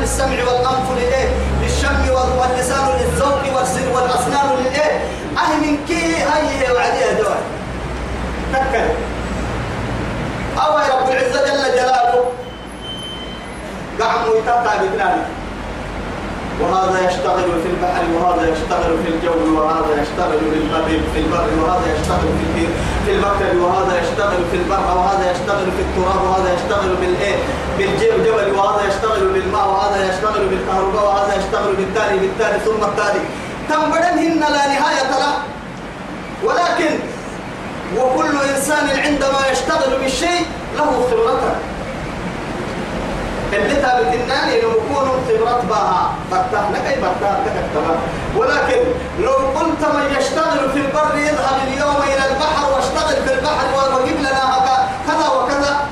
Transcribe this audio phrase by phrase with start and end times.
[0.00, 1.28] للسمع والأنف للإيه
[1.62, 3.42] للشم واللسان للذوق
[3.94, 5.00] والأسنان للإيه
[5.38, 7.42] أهي من كي هي وعليها دواء
[8.52, 8.88] تكل
[10.60, 12.24] أو يا رب العزة جل جلاله.
[14.00, 15.24] قعموا يتقع بكلامه.
[16.60, 21.86] وهذا يشتغل في البحر وهذا يشتغل في الجو وهذا يشتغل في البر في البر وهذا
[21.94, 22.70] يشتغل في البير
[23.06, 27.36] في المكتب وهذا يشتغل في البر وهذا يشتغل في التراب وهذا يشتغل بالايه
[27.78, 33.20] بالجبل وهذا يشتغل بالماء وهذا يشتغل بالكهرباء وهذا يشتغل بالتالي بالتالي ثم التالي
[33.68, 35.34] تنبدنهن لا نهاية له
[36.44, 36.94] ولكن
[37.98, 41.54] وكل إنسان عندما يشتغل بالشيء له خبرته
[43.52, 46.10] اللي ثابت النان يكون خبرات باها.
[46.30, 47.96] فتحنا كي فتح كتبها
[48.36, 48.80] ولكن
[49.20, 53.66] لو قلت من يشتغل في البر يذهب اليوم إلى البحر واشتغل في البحر
[54.00, 54.44] وجيب لنا
[55.06, 55.86] كذا وكذا.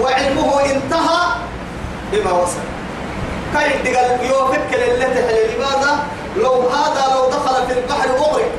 [0.00, 1.22] وعلمه انتهى
[2.12, 2.58] بما وصل.
[3.54, 5.98] كي تقال يوفك للي تحل لماذا؟
[6.36, 8.50] لو هذا لو دخل في البحر أغرق.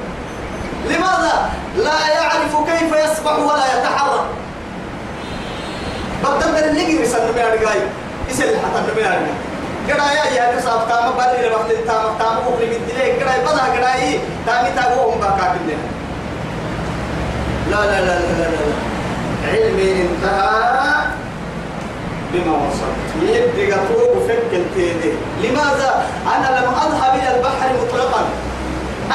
[0.86, 4.26] لماذا؟ لا يعرف كيف يسبح ولا يتحرك.
[6.24, 7.82] بدل اللي يجري سنة من أرجعي
[8.30, 9.34] يسأل حتى من أرجع
[9.88, 14.20] كذا يا يا كسب تام بالي لوقت تام تام من دليل كذا بدها كذا إيه
[14.46, 15.80] تامي تابو هم بكاكين
[17.72, 18.88] لا لا لا لا لا لا
[19.52, 21.06] علمي انتهى
[22.34, 25.12] بما وصل يبدي قطوب وفك التيدي
[25.44, 28.26] لماذا؟ أنا لم أذهب إلى البحر مطلقا.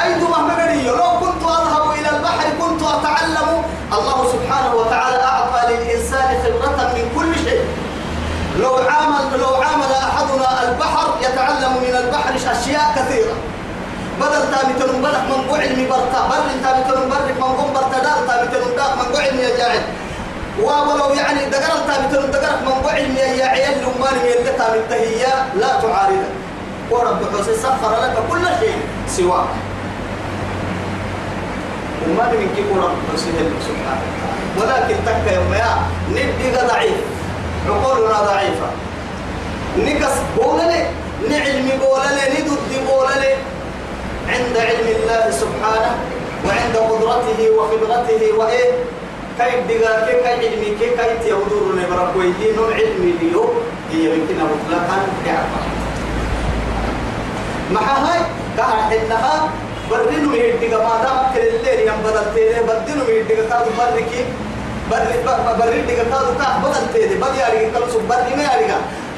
[0.03, 6.93] أيضا مهما لو كنت أذهب إلى البحر كنت أتعلم الله سبحانه وتعالى أعطى للإنسان خبرة
[6.95, 7.61] من كل شيء
[8.59, 13.35] لو عامل لو عامل أحدنا البحر يتعلم من البحر أشياء كثيرة.
[14.21, 18.93] بدل تامي تنبلح من علم برتا بر تامي تنبلح من قم برتا دار تامي تنبلح
[18.95, 19.81] من علم يا جاعل
[20.61, 26.23] ولو يعني دقر تامي تنبلح من علم يا عيال لمان يلي تامي التهيا لا تعارض
[26.91, 29.45] ورب حسين سخر لك كل شيء سواه
[32.07, 34.01] وما من كيف رب سبحانه
[34.57, 35.77] ولكن تك يوم يا
[36.11, 37.01] ندي ضعيف.
[37.69, 38.69] عقولنا ضعيفة.
[39.77, 40.83] نكس بولني
[41.29, 43.33] نعلم بولني ندد بولني
[44.29, 45.93] عند علم الله سبحانه
[46.45, 48.71] وعند قدرته وخبرته وإيه؟
[49.39, 53.45] كيف دقا كيف علمي؟ كيف كيف يهدور نبركوي نوع علمي ليو
[53.91, 54.97] هي يمكن مطلقا
[55.27, 55.53] يعرف
[57.71, 58.19] مع هاي؟
[58.57, 59.49] قاعد إنها
[59.91, 64.21] برنو ميدك ما دام كل الليل يوم بدل تيري بدنو ميدك كادو بركي
[64.91, 65.01] بر
[65.59, 68.71] بريدك كادو كاه بدل تيري بدي أريك كل سب بدي ما أريك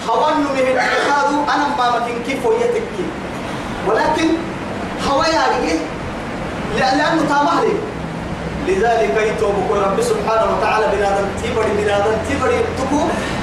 [0.09, 0.75] هوانو ميدك
[1.07, 3.05] كادو أنا ما مكين كيف ويتكي
[3.88, 4.27] ولكن
[5.09, 5.79] هوايا أريك
[6.79, 7.75] لأنه تامهري.
[8.67, 12.99] لذلك يتوب رب سبحانه وتعالى بنادم تيبري بنادم تيبري تكو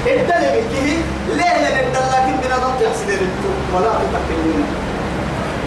[0.07, 0.97] الدل من كه
[1.35, 3.27] ليه لأن لكن بنادم تحسد
[3.73, 4.67] ولا تتكلمون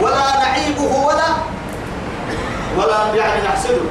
[0.02, 1.28] ولا نعيبه ولا
[2.78, 3.86] ولا يعني نحسده.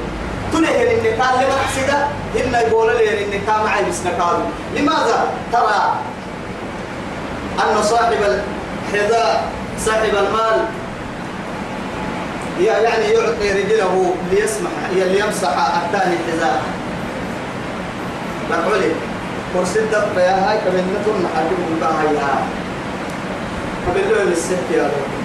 [0.52, 2.06] تنهي النكاح لما نحسده
[2.36, 4.00] إن يقول لي النكاح معي بس
[4.76, 5.94] لماذا؟ ترى
[7.58, 8.12] أن صاحب
[8.92, 9.44] الحذاء
[9.78, 10.64] صاحب المال
[12.60, 16.62] يعني يعطي رجله ليسمح ليمسح الثاني الحذاء
[19.54, 22.16] كرسي الدب يا هاي كمان نتون حاجب بقى هاي
[23.88, 25.16] قبل له السحك يا رب.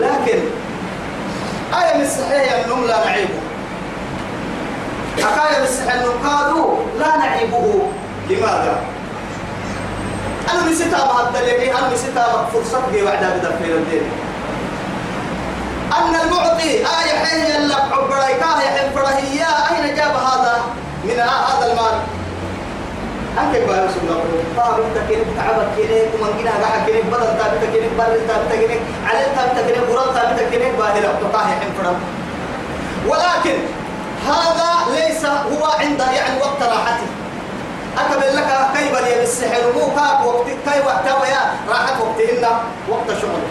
[0.00, 0.38] لكن
[1.74, 3.38] آية من الصحيح أنهم لا نعيبه.
[5.16, 7.82] حكاية من الصحيح أنهم قالوا لا نعيبه.
[8.30, 8.78] لماذا؟
[10.52, 14.02] أنا نسيتها مع الدليل أنا نسيتها فرصة جي وعدا في الدين.
[15.98, 20.62] أن المعطي آية حين يلق عبريكاه يحن فرهيا أين جاب هذا؟
[21.04, 21.96] من هذا المال.
[23.38, 24.22] أنت بقى رسول الله
[24.56, 28.80] طاب أنت كنك تعبك كنك ومن جنا قاعد كنك بدل تابت كنك بر تابت كنك
[29.08, 31.96] على تابت كنك قرآن تابت كنك باهلا تقاه يحن فرم
[33.08, 33.58] ولكن
[34.28, 37.06] هذا ليس هو عند يعني وقت راحته
[37.98, 42.44] أكمل لك كيف لي بالسحر؟ مو كاك وقت كيف وقت يا راحت وقتهن؟
[42.88, 43.42] وقت شغل.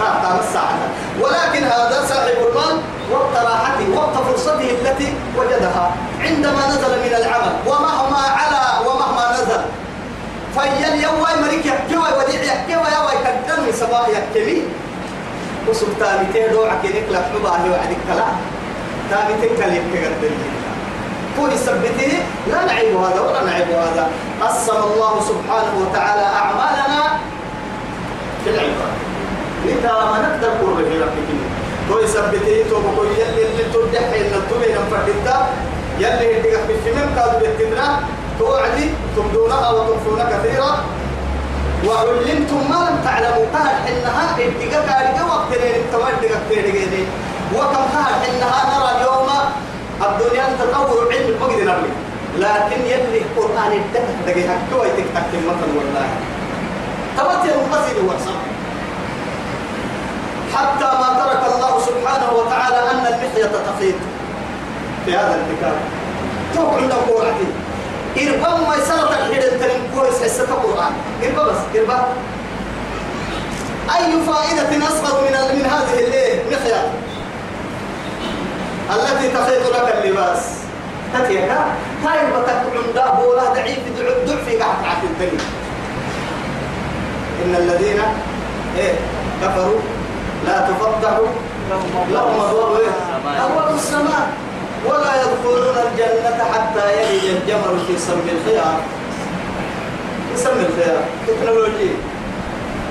[0.00, 0.78] قام الساعة.
[1.20, 2.80] ولكن هذا صاحب المال
[3.12, 5.92] وقت راحته وقت فرصته التي وجدها.
[6.20, 9.60] عندما نزل من العمل ومهما على ومهما نزل.
[10.54, 14.62] فيل يوم مريك يحكي وديع يحكي ويا ويكدر من صباح يحكي
[15.68, 18.26] وسلطان تهدو عكينك لك نباه وعدك كلا.
[19.10, 20.30] تابي تنكلم كقدر
[21.36, 22.12] كون يثبته
[22.50, 24.04] لا نعيب هذا ولا نعيب هذا.
[24.42, 27.02] قسم الله سبحانه وتعالى أعمالنا
[28.44, 28.94] في العباد.
[29.66, 31.28] لتا ما نقدر قرب في ربك
[31.88, 35.36] تو يثبته تو بقول يلي اللي تدحي إن الدنيا نفردتا
[35.98, 37.86] يلي يدقق في من قالوا بيتنا
[38.38, 38.86] توعدي
[39.16, 40.70] تبدونها وتخفون كثيرا.
[41.86, 43.46] وعلمتم ما لم تعلموا.
[43.54, 47.02] قال حنها ادقا كارجا وقتين التوالد كتيرجيني
[47.54, 49.28] وكم قال حنها نرى اليوم
[50.02, 51.90] الدنيا تطور علم المجد نبي
[52.38, 56.08] لكن يلي القرآن الدهر دقيقة كوي تكتك مثلا والله.
[57.18, 58.36] تبت المقصد وصف
[60.54, 63.94] حتى ما ترك الله سبحانه وتعالى أن المحية تخيط.
[65.06, 65.76] في هذا الكتاب.
[66.54, 67.34] توقع عند قرآن
[68.18, 70.92] إربا ما يسرط الحين تلم كويس حسة القرآن
[71.24, 72.06] إربا بس إربا
[73.96, 76.92] أي فائدة أصغر من من هذه مخيا
[78.90, 80.56] التي تخيط لك اللباس.
[81.14, 81.64] تتيكا
[82.04, 83.78] هاي بتك عند بولا ضعيف
[84.46, 85.44] في قاعد عاد الدنيا
[87.44, 88.00] إن الذين
[88.78, 88.94] إيه
[89.42, 89.80] كفروا
[90.46, 91.18] لا تفتح
[91.70, 94.28] لهم أبواب إيه؟ أبواب السماء.
[94.86, 98.80] ولا يدخلون الجنة حتى يلج الجمل في سم الخيار.
[100.32, 101.04] في سم الخيار.
[101.26, 101.90] تكنولوجي.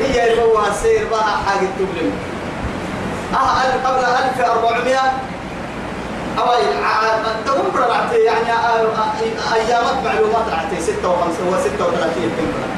[0.01, 2.11] هي اللي السير بها حاجة تبلم
[3.33, 4.99] أه قبل 1400
[6.39, 6.45] أو
[7.45, 8.51] تقوم برعتي يعني
[9.53, 12.69] أيامات معلومات رعتي 56 و 36 تنبرا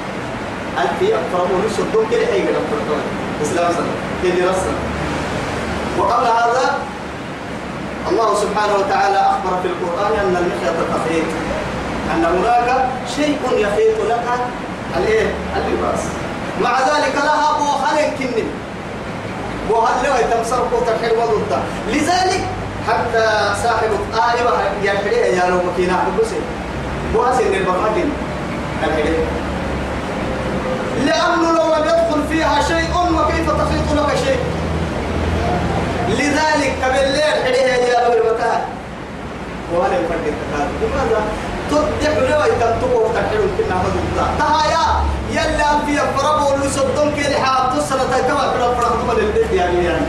[0.77, 3.01] ألفي أفرموا نسو الدوم كده؟ حيقى الأفرمون
[3.43, 3.93] إسلام سنة
[4.23, 4.75] كده رسل
[5.99, 6.77] وقبل هذا
[8.09, 11.25] الله سبحانه وتعالى أخبر في القرآن أن المخيط تخيط
[12.15, 14.25] أن هناك شيء يخيط لك
[14.97, 15.99] الإيه؟ اللباس
[16.61, 18.47] مع ذلك لها بوخان كنن
[19.69, 22.41] بوخان لو يتمسر قوت الحلوة ضده لذلك
[22.87, 26.35] حتى صاحب آية يحريه يا لو مكينا بسي
[27.13, 28.11] بواسن البرهدين
[28.83, 29.25] الحريه
[31.05, 34.39] لأنه لو لم يدخل فيها شيء وكيف تخيط لك شيء؟
[36.09, 38.61] لذلك قبل الليل حريه يا لو المكان
[39.73, 41.21] وهذا يفرق التكاد لماذا؟
[41.71, 44.87] تدح لو يتمتقوا وتحلوا كنا مدودا تهايا
[45.31, 47.23] يلا في فربو اللي صدون كي
[47.77, 50.05] تصل تكما في الفرق من البيت يعني يعني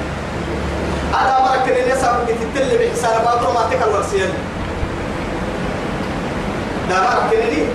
[1.15, 2.79] هذا مرك اللي يسا بتتل
[3.25, 4.31] باطر ما تكل ورسيل
[6.91, 7.67] ده مرك اللي.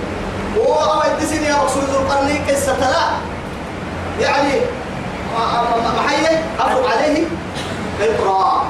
[0.58, 3.06] هو أول تسين يا رسول القرني قصة لا.
[4.20, 4.60] يعني
[5.98, 7.26] محيي أفرق عليه.
[8.00, 8.66] إقرار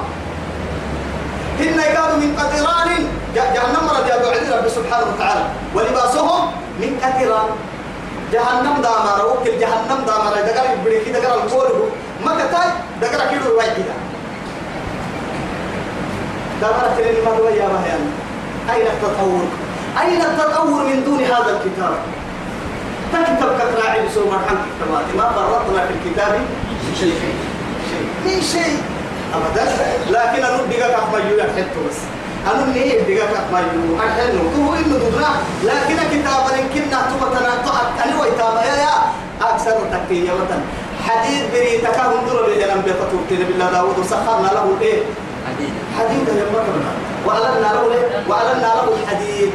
[1.59, 3.07] هن قالوا من قطران.
[3.35, 5.45] جهنم رد يا عز رب سبحانه وتعالى.
[5.75, 7.49] ولباسهم من قطران.
[8.33, 10.33] جهنم دامر وكل جهنم دامر.
[10.33, 11.89] إذا قال بريكي إذا قال الكوره
[12.25, 12.69] ما كتاي
[13.11, 13.69] قال كيلو رواي
[16.71, 18.03] ما هو يا مهيان
[18.73, 19.45] أين التطور؟
[20.01, 21.95] أين التطور من دون هذا الكتاب؟
[23.13, 26.39] تكتب كتراعي بسوء مرحم كتابات ما فرطنا في الكتاب
[26.99, 27.13] شيء.
[28.25, 28.77] شيء شيء.
[29.35, 29.71] أبدا.
[30.09, 31.97] لكن أنا بدي أقف ما يقول حتى بس.
[32.51, 35.29] أنا اللي هي بدي أقف ما يقول أحيانا هو إنه دودنا
[35.63, 37.53] لكن كتابا يمكن نعتبر تنا
[38.05, 38.95] أنا ويتابع يا يا.
[39.41, 40.59] أكثر تكتية مثلا
[41.07, 45.03] حديد بري تكاهم دور اللي جنب بيتطور بالله داود وسخرنا له إيه؟
[45.47, 45.73] حديد.
[45.97, 46.91] حديد يا مرنا
[47.25, 47.83] وألنا له
[48.29, 49.51] وألنا له الحديد.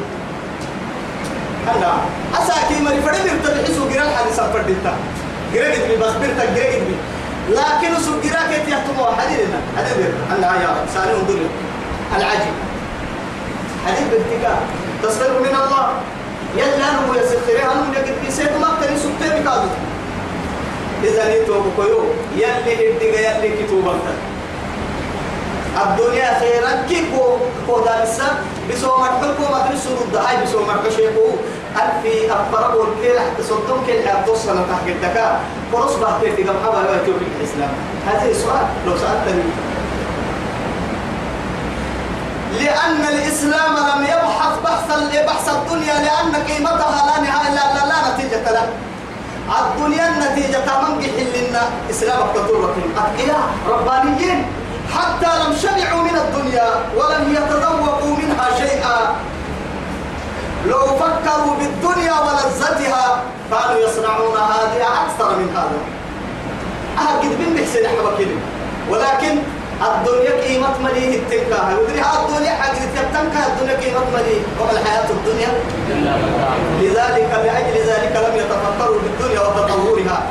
[1.76, 1.90] أنا
[2.38, 3.00] أساكي مري.
[3.06, 4.94] فريم يرتبح سو جرال حديث سفر ديتا
[5.54, 6.96] جريت بي بس بيرتا جريت بي.
[7.50, 11.40] لكن سجرا كيت يحتموا حديدنا حديد أنا؟ يا سالي انظر
[12.16, 12.56] العجيب.
[13.86, 14.54] حديد بالتكا.
[15.02, 15.86] تصدر من الله.
[16.56, 19.70] يلا أنه يسخرها أنه يجد في سيد ما كان يسكت بكادو
[21.04, 22.00] إذا نيتو بكيو
[22.36, 23.94] يلي الدقا يلي كتوبا
[25.76, 27.36] الدنيا خيرا كيكو
[27.66, 28.28] كو دارسا
[28.70, 28.90] بسو
[29.70, 31.26] تنسو ضد هاي بسو مرحبكو
[31.76, 35.40] ألفي حتى صدوم كيل حتى تصل تحت الدكا
[35.72, 37.70] فرص بحكي في قم حبا لا يتوب الإسلام؟
[38.06, 38.66] هذا سؤال.
[38.86, 39.42] لو سألتني.
[42.60, 44.86] لأن الإسلام لم يبحث بحث
[45.26, 48.66] بحث الدنيا لأن قيمتها لا نهاية لا, لا, نتيجة له
[49.60, 54.59] الدنيا النتيجة من قحل لنا إسلامك تطور أتقياء ربانيين.
[54.96, 58.98] حتى لم شبعوا من الدنيا ولم يتذوقوا منها شيئا.
[60.66, 65.80] لو فكروا بالدنيا ولذتها كانوا يصنعون هذه أكثر من هذا.
[66.98, 68.26] أهل بن بحسن حبا
[68.90, 69.38] ولكن
[69.88, 75.52] الدنيا قيمة مليه التنكا ودري الدنيا حق تبتنكا الدنيا قيمة مليه وما الحياة الدنيا؟
[76.80, 80.22] لذلك لأجل ذلك لم يتفكروا بالدنيا وتطورها.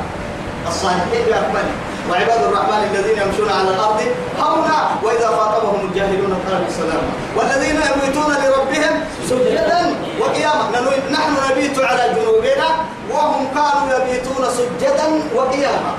[0.68, 1.74] الصالحين بأكمله
[2.10, 4.00] وعباد الرحمن الذين يمشون على الأرض
[4.40, 7.04] هونا وإذا خاطبهم الجاهلون قالوا السلام.
[7.36, 8.94] والذين يبيتون لربهم
[9.28, 10.64] سجدا وقياما
[11.10, 12.68] نحن نبيت على جنوبنا
[13.10, 15.92] وهم كانوا يبيتون سجدا وقياما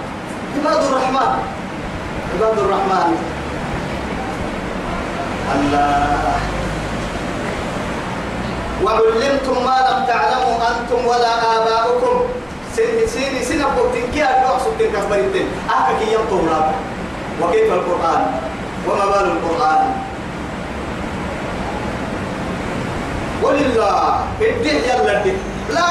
[0.58, 1.32] عباد الرحمن
[2.34, 3.12] عباد الرحمن.
[5.56, 6.36] الله.
[8.84, 12.16] وعلمتم ما لم تعلموا أنتم ولا آباؤكم.
[12.76, 16.50] سين سين سين بوتين كي أبغى تلك أخبارتين أحكي كي يوم
[17.42, 18.22] وكيف القرآن؟
[18.88, 19.82] وما بال القرآن؟
[23.44, 25.38] ولله الدين يلا الدين
[25.70, 25.86] لا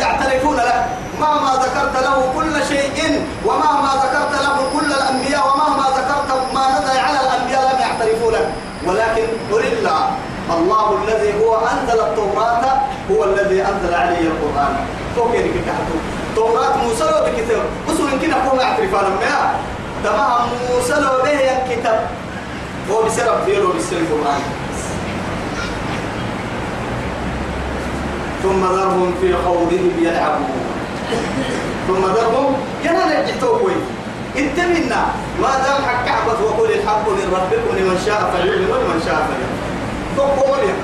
[0.00, 0.86] يعترفون له.
[1.20, 7.18] مهما ذكرت له كل شيء ومهما ذكرت له كل الأنبياء ومهما ذكرت ما نزل على
[7.20, 8.52] الأنبياء لم يعترفوا له.
[8.86, 10.10] ولكن ولله
[10.50, 12.64] الله الذي هو أنزل التوراة
[13.10, 14.74] هو الذي أنزل عليه القرآن.
[15.16, 15.54] فوق يدك
[16.36, 19.54] توراة موسى لو بكتاب بس يمكن أقوم أعترف أنا ما
[20.04, 22.08] تمام موسى لو به الكتاب
[22.90, 24.40] هو بسبب فيه بسبب القرآن
[28.42, 30.50] ثم ذرهم في خوضهم يلعبون.
[31.88, 33.70] ثم ذرهم ينا نجتوه
[34.36, 35.02] اتمنى
[35.42, 39.58] ما دام حق عبد وقول الحق من ربكم لمن شاء فليؤمن ولمن شاء فليؤمن
[40.16, 40.74] تقول يا.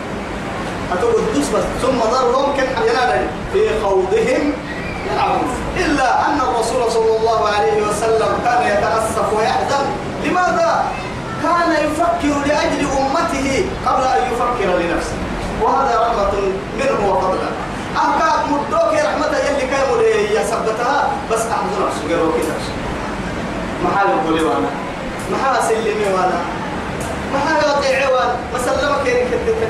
[0.93, 1.23] أتقول
[1.55, 1.65] بس.
[1.83, 4.53] ثم ذرهم كن ينال في خوضهم
[5.13, 9.85] يلعبون إلا أن الرسول صلى الله عليه وسلم كان يتأسف ويحزن.
[10.25, 10.85] لماذا؟
[11.43, 13.49] كان يفكر لأجل أمته
[13.87, 15.19] قبل أن يفكر لنفسه.
[15.63, 16.33] وهذا رحمة
[16.81, 17.51] منه وفضلا
[17.97, 20.01] أكاد مدوك رحمة يلي كيمو
[20.37, 22.55] يا سبتها بس أحضر غيره كده.
[23.85, 24.71] محل قولي وأنا.
[25.33, 26.41] محل سلمي وأنا.
[27.35, 28.37] محل يطيعي وأنا.
[28.55, 29.69] مسلمة كيري كدك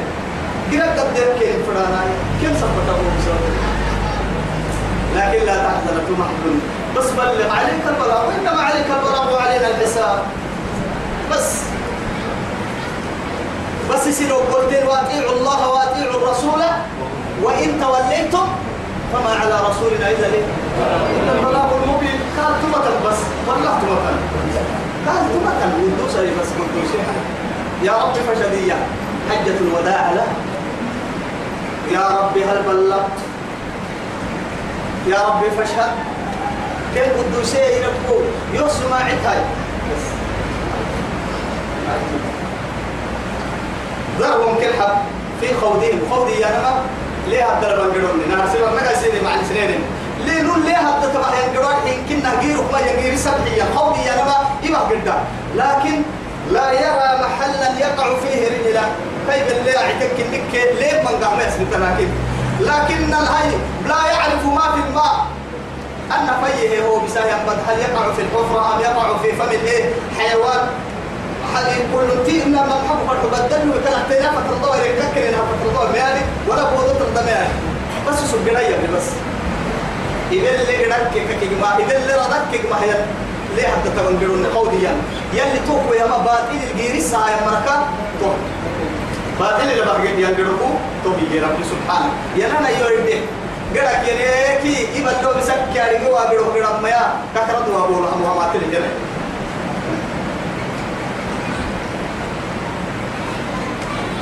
[0.72, 2.00] قرأت قدر كيري فرانا
[2.42, 3.79] كم سبتها؟ هو
[5.16, 6.58] لكن لا تحزن محزن
[6.96, 10.22] بس بلغ عليك البلاغ وإنما عليك البلاغ وعلينا الحساب.
[11.32, 11.56] بس.
[13.90, 16.62] بس يصيروا قلتين واطيعوا الله واطيعوا الرسول
[17.42, 18.46] وإن توليتم
[19.12, 20.44] فما على رسولنا إلا ليه.
[21.20, 23.18] إلا البلاغ المبين قال تمثل بس.
[23.48, 24.16] والله تمثل
[25.06, 26.90] قال تمثل ودوس بس قلت
[27.82, 28.76] يا رب فشدية
[29.30, 30.26] حجة الوداع له.
[31.92, 33.29] يا رب هل بلغت؟
[35.06, 35.92] يا رب فاشهد.
[36.94, 38.20] كيف قدوسي يربو
[38.54, 39.40] يوسف ما عتاي
[39.90, 40.04] بس
[44.20, 44.96] ذرهم كالحب
[45.40, 46.82] في خوضهم خوضي يا نما.
[47.28, 49.80] ليه هذا البنجرون نار سيبا ما قاعد مع السنين.
[50.24, 54.36] ليه نقول ليه هذا تبع ينجرون حين كنا غيره ما ينجري سبحيا خوضي يا نما
[54.62, 55.14] يبقى قدا
[55.56, 56.02] لكن
[56.52, 58.82] لا يرى محلا يقع فيه رجلا.
[59.30, 62.08] كيف اللي يعتك إنك ليه من قام يسمى لكن؟
[62.60, 63.50] لكن الهي
[63.88, 65.26] لا يعرف ما في الماء.
[66.10, 67.34] أن فيه هو بسايا
[67.68, 69.84] هل يقع في الحفرة أم يقع في فم الإيه؟
[70.18, 70.66] حيوان.
[71.54, 76.20] هل كل تي إن ما محب فرح بدل وكلا تينا فترضوا ككل إنها فترضوا ميالي
[76.48, 76.62] ولا
[76.98, 77.48] ترضى ميالي
[78.08, 79.08] بس سجنا يا بس.
[80.32, 82.94] إذا اللي ركك كجما إذا اللي ركك ما هي
[83.56, 84.92] ليه حتى تغنقرون قوديا
[85.32, 87.86] يلي توكو يا ما باطل الجيري سايا مركا
[88.20, 88.36] توك
[89.40, 90.70] باطل اللي بقى ينقرقو
[91.04, 92.12] توبي رب سبحانه.
[92.36, 93.20] يلا يورده
[93.74, 97.04] قرأك ينيكي يبدو بسك يعني هو أبيرو قرأ ميا
[97.34, 98.78] كثرت وأقول أمو ما تلي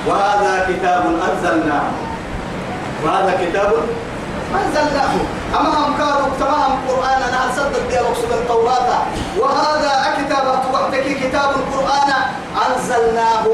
[0.07, 1.83] وهذا كتاب أنزلناه.
[3.05, 3.73] وهذا كتاب
[4.55, 5.15] أنزلناه.
[5.61, 7.23] أما هم كانوا تمام قرآن.
[7.29, 9.03] أنا أصدق دي مقصود التوراة.
[9.39, 10.47] وهذا كتاب.
[10.73, 12.11] وحدك كتاب القرآن.
[12.67, 13.45] أنزلناه.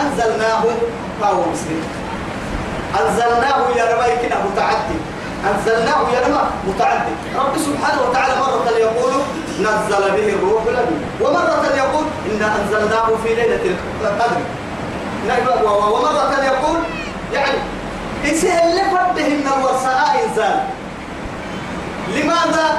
[0.00, 0.64] أنزلناه
[1.20, 1.82] فهو مسلم.
[3.00, 4.98] أنزلناه يا ربي كنا متعدي
[5.50, 9.12] أنزلناه يا رب متعدي رب سبحانه وتعالى مرة يقول
[9.60, 14.40] نزل به الروح الأمين ومرة يقول إنا أنزلناه في ليلة القدر.
[15.64, 16.78] ومرة يقول
[17.32, 17.58] يعني
[18.24, 18.76] إسهل
[19.16, 20.60] من الوساء إنزال
[22.08, 22.78] لماذا؟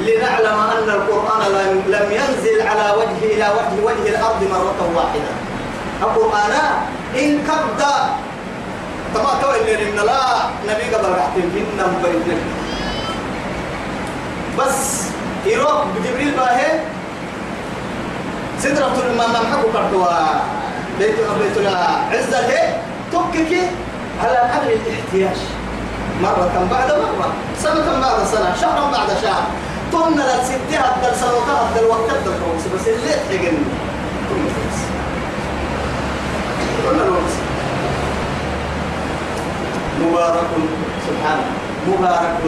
[0.00, 1.42] لنعلم أن القرآن
[1.86, 5.49] لم ينزل على وجه إلى وجه وجه الأرض مرة واحدة.
[6.02, 6.52] القرآن
[7.16, 7.82] إن كبد
[9.14, 10.22] تما تو اللي إن لا
[10.68, 11.50] نبي قبل رحتين.
[11.56, 12.40] إن بيتك
[14.58, 15.02] بس
[15.46, 16.80] يروح بجبريل باهي.
[18.58, 20.06] سدرة الماء محكو كرتوا.
[20.98, 22.74] بيت بيت العزة هي
[23.12, 23.62] تككي.
[24.22, 25.38] على قدر الاحتياج
[26.22, 27.32] مرة بعد مرة.
[27.58, 29.42] سنة بعد سنة؟ شهرا بعد شهر.
[30.16, 32.10] للستة هدى السنة هدى الوقت
[32.74, 33.56] بس اللي تحقن
[36.90, 37.34] تمنى الوقت.
[40.00, 40.50] مبارك
[41.06, 41.46] سبحانه
[41.88, 42.38] مبارك.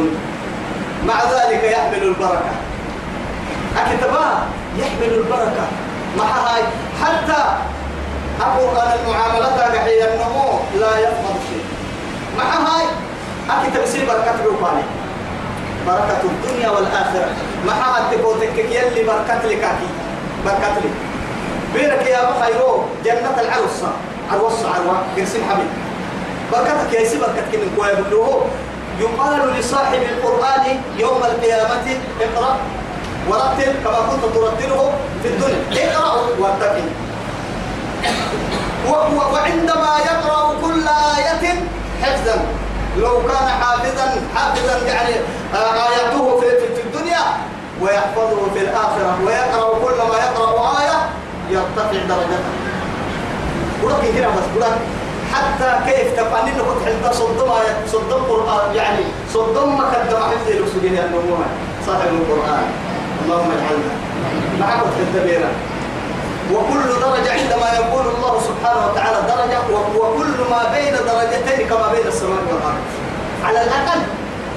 [1.07, 2.55] مع ذلك يحمل البركة.
[3.77, 4.47] أكتبها
[4.79, 5.67] يحمل البركة.
[6.19, 6.63] مع هاي
[7.03, 7.43] حتى
[8.41, 11.65] أقول أن المعاملات هي النمو لا يفضل شيء.
[12.39, 12.87] مع هاي
[13.51, 14.83] أكتب سي بركة روباني
[15.87, 17.33] بركة الدنيا والآخرة.
[17.67, 19.69] مع هاي تبوتك يلي بركة لك
[20.45, 20.95] بركة لك.
[21.75, 23.93] بيرك يا خيرو جنة العروسة.
[24.33, 25.71] عروسة عروة قرسم حبيب.
[26.53, 28.45] بركتك يا سيبك كتكن كويا بلوه
[29.01, 31.87] يقال لصاحب القرآن يوم القيامة
[32.21, 32.57] اقرأ
[33.29, 35.59] ورتل كما كنت ترتله في الدنيا.
[35.73, 36.83] اقرأ واتقي
[39.33, 41.55] وعندما يقرأ كل آية
[42.03, 42.45] حفظا.
[42.99, 45.15] لو كان حافظا حافظا يعني
[45.55, 47.21] آه، آياته في الدنيا
[47.81, 50.99] ويحفظه في الآخرة ويقرأ كل ما يقرأ آية
[51.51, 52.72] يرتفع درجته.
[53.83, 54.65] ولكن هنا بس
[55.35, 57.51] حتى كيف تفعل انه كنت حتى صدم
[57.87, 61.47] صدم قرآن يعني صدم ما قدم حفظ الرسولين النموها
[61.87, 62.65] صاحب القرآن.
[63.25, 63.95] اللهم اجعلنا
[64.61, 65.51] معك الدبيرة
[66.53, 69.59] وكل درجة عندما يقول الله سبحانه وتعالى درجة
[69.97, 72.85] وكل ما بين درجتين كما بين السماء والأرض.
[73.45, 74.01] على الأقل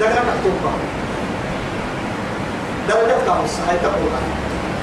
[0.00, 0.72] درجة مكتوبة.
[2.88, 4.12] درجة كامل هاي تقول.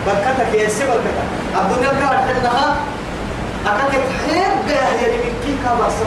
[0.07, 1.29] بكتك يا سيب الكتك
[1.61, 2.75] الدنيا كانت عندها
[3.65, 6.05] أكاك حيب جاه يعني من كي كاباسا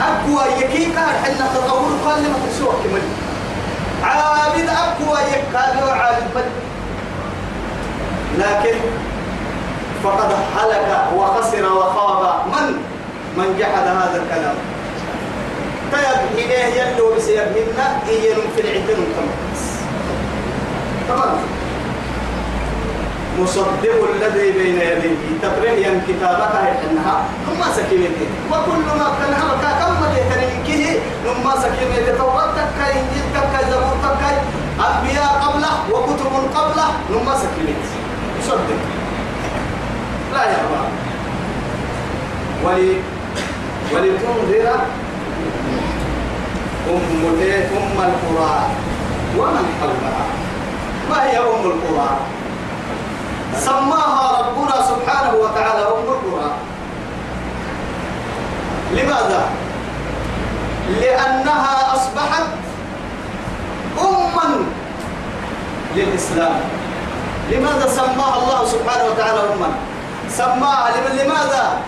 [0.00, 3.02] أقوى يكي كان حنا تطور قال لما تسوق كمان
[4.04, 6.44] عابد أقوى يكاد عابد بل.
[8.38, 8.76] لكن
[10.04, 12.76] فقد هلك وخسر وخاب من؟
[13.36, 14.54] من جحد هذا الكلام.
[15.92, 19.04] طيب إليه يلو بسيبهن إيان في العدن
[21.08, 21.36] تمام.
[23.38, 25.16] مصدق الذي بين يديه.
[25.42, 30.84] تبرئ ين كتابك إنها ثم سكينته وكل ما كان هلك كم يتنكه
[31.24, 34.22] ثم سكينته توبتك إنجيلتك زبورتك
[34.86, 37.94] أنبياء قبله وكتب قبله ثم سكينته
[38.38, 38.80] مصدق.
[40.34, 40.82] لا يرضى
[42.64, 42.92] ولي
[43.92, 44.66] ولتنذر
[46.90, 47.04] أم
[47.76, 48.56] أم القرى.
[49.38, 50.26] ومن حولها.
[51.10, 52.10] ما هي أم القرى؟
[53.60, 56.50] سماها ربنا سبحانه وتعالى أم القرى
[58.92, 59.42] لماذا؟
[61.00, 62.46] لأنها أصبحت
[64.00, 64.64] أما
[65.96, 66.60] للإسلام
[67.50, 69.68] لماذا سماها الله سبحانه وتعالى أما؟
[70.30, 70.90] سماها
[71.24, 71.78] لماذا؟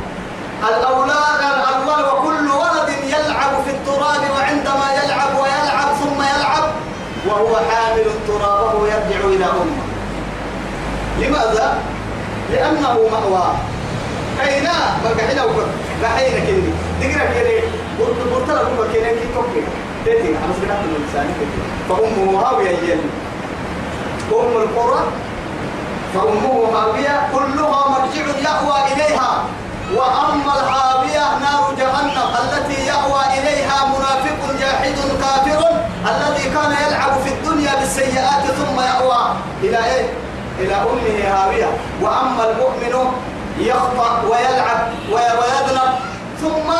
[0.69, 6.65] الأولاد الأول وكل ولد يلعب في التراب وعندما يلعب ويلعب ثم يلعب
[7.27, 9.86] وهو حامل التراب وهو يرجع إلى أمه
[11.21, 11.79] لماذا؟
[12.53, 13.47] لأنه مأوى.
[14.41, 15.45] كينا بقحنا
[16.03, 16.71] بقحنا كني.
[17.01, 17.59] دقنا كني.
[17.99, 19.63] قلت قلت لكم كنا كي توكي
[20.05, 20.29] تيتي.
[20.29, 21.27] أنا سمعت من الإنسان
[21.89, 23.09] فأمه هاوية يلي
[24.33, 25.03] أم القرى.
[26.15, 29.45] فأمه هاوية كلها مرجع يأوى إليها.
[29.97, 32.31] وأما الهاوية نار جهنم.
[32.43, 35.63] التي يأوى إليها منافق جاحد كافر.
[36.11, 39.21] الذي كان يلعب في الدنيا بالسيئات ثم يأوى.
[39.63, 40.07] إلى إيه؟
[40.61, 41.71] إلى أمه هاوية.
[42.03, 43.13] وأما المؤمن
[43.59, 45.91] يخطأ ويلعب ويذنب
[46.41, 46.73] ثم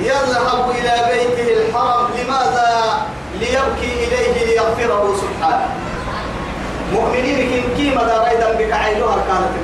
[0.00, 3.06] يذهب إلى بيته الحرم لماذا؟
[3.40, 5.68] ليبكي إليه ليغفره سبحانه.
[6.92, 9.54] مؤمنين كن كيما دا غيدا بك عينها كانت.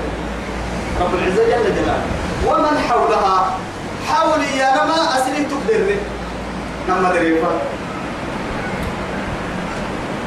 [1.00, 2.02] رب العزة جل جلاله.
[2.46, 3.50] ومن حولها؟
[4.08, 5.96] حولي يا نما أسلم تقدر
[6.88, 7.48] نما دريفا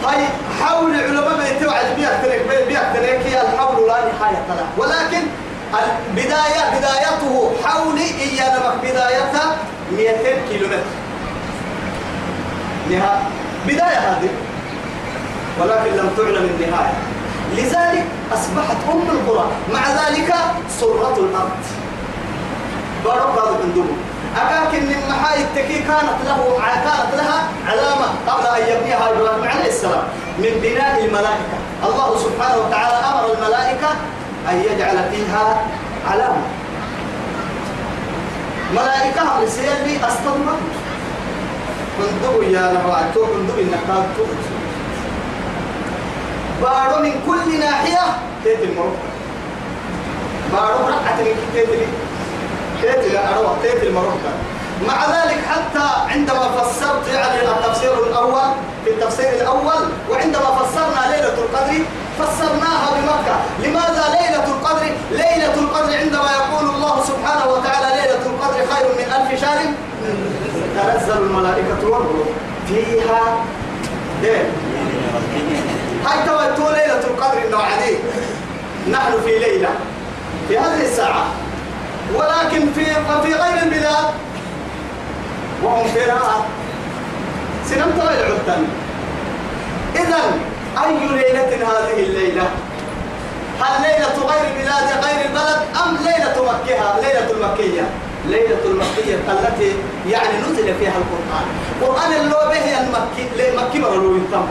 [0.08, 0.26] هاي
[0.62, 5.24] حول علماء بيتوعد بيحترك بيحترك هي الحول لا نهاية له ولكن
[5.74, 9.58] البداية بدايته حول إيانا بدايتها
[9.92, 10.78] 200 كيلومتر.
[12.90, 13.28] نهاية.
[13.68, 14.30] بداية هذه.
[15.60, 16.94] ولكن لم تعلم النهاية
[17.58, 19.48] لذلك أصبحت أم القرى.
[19.74, 20.36] مع ذلك
[20.80, 21.62] سرة الأرض.
[23.06, 23.98] بارك الله فيكم.
[24.38, 30.04] أكاكن من محاي التكي كانت له كانت لها علامة قبل أن يبنيها إبراهيم عليه السلام
[30.38, 31.58] من بناء الملائكة.
[31.84, 33.90] الله سبحانه وتعالى أمر الملائكة
[34.50, 35.62] أن يجعل فيها
[36.12, 36.44] علامة.
[38.74, 40.60] ملائكة رسالة أستغرب
[41.98, 43.88] كندو يا نبعتو كندو إنك
[46.62, 48.04] بارو من كل ناحية
[48.44, 48.98] تيتي المرور
[50.54, 51.86] بارو رقعة من تيتي
[52.82, 54.14] تيتي أروح تيتي المرور
[54.88, 58.52] مع ذلك حتى عندما فسرت يعني التفسير الأول
[58.86, 61.84] في التفسير الأول وعندما فسرنا ليلة القدر
[62.20, 63.36] فسرناها بمكة.
[63.60, 69.42] لماذا ليلة القدر؟ ليلة القدر عندما يقول الله سبحانه وتعالى ليلة القدر خير من ألف
[69.42, 69.60] شهر.
[70.76, 72.28] تنزل الملائكة والروح
[72.68, 73.22] فيها
[74.22, 74.46] ليل
[76.06, 77.98] هاي توتو ليلة القدر النوعدي
[78.92, 79.70] نحن في ليلة
[80.48, 81.26] في هذه الساعة.
[82.16, 82.86] ولكن في
[83.24, 84.06] في غير البلاد
[85.64, 86.46] وهم في راحة
[87.66, 88.64] سنم طويل عدتن
[89.96, 90.22] إذا
[90.86, 92.44] أي ليلة هذه الليلة؟
[93.62, 97.84] هل ليلة غير بلاد غير البلد أم ليلة مكة؟ ليلة المكية
[98.26, 99.74] ليلة المكية التي
[100.10, 101.46] يعني نزل فيها القرآن.
[101.82, 104.46] القرآن اللي به المكي مكي مرلو يتم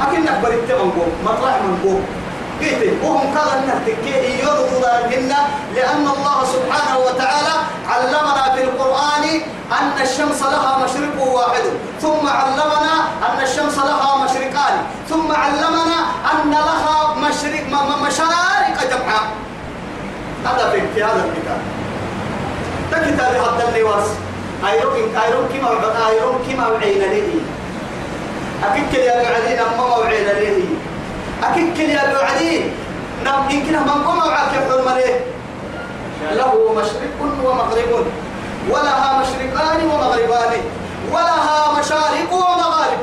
[0.00, 2.00] أكنك بريت من مطلع من
[2.60, 5.40] قيت وهم قال التكي يرضى منا
[5.74, 7.54] لأن الله سبحانه وتعالى
[7.88, 9.24] علمنا في القرآن
[9.72, 11.62] أن الشمس لها مشرق واحد.
[12.02, 12.94] ثم علمنا
[13.26, 14.74] أن الشمس لها مشرقان.
[15.08, 15.98] ثم علمنا
[16.32, 17.66] أن لها مشرق
[18.06, 19.26] مشارق جمعاء.
[20.44, 21.60] هذا في هذا الكتاب.
[22.90, 24.08] كتاب هذا النواس.
[24.70, 25.68] أيرون أيرون كما
[26.08, 27.40] أيرون كما وعينا ليه
[28.64, 30.64] أكيد يا بعدين أما وعينا ليه
[31.42, 32.70] أكيد كل يا بعدين
[33.24, 34.88] نعم يمكن من قم وعاك يحرم
[36.32, 38.06] له مشرق ومغرب
[38.70, 40.52] ولها مشرقان ومغربان
[41.12, 43.00] ولها مشارق ومغارب.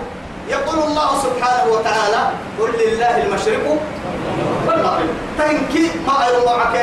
[0.49, 2.21] يقول الله سبحانه وتعالى
[2.59, 3.77] قل لله المشرق
[4.67, 5.09] والمغرب.
[5.39, 6.75] تنكي ما أيضا معك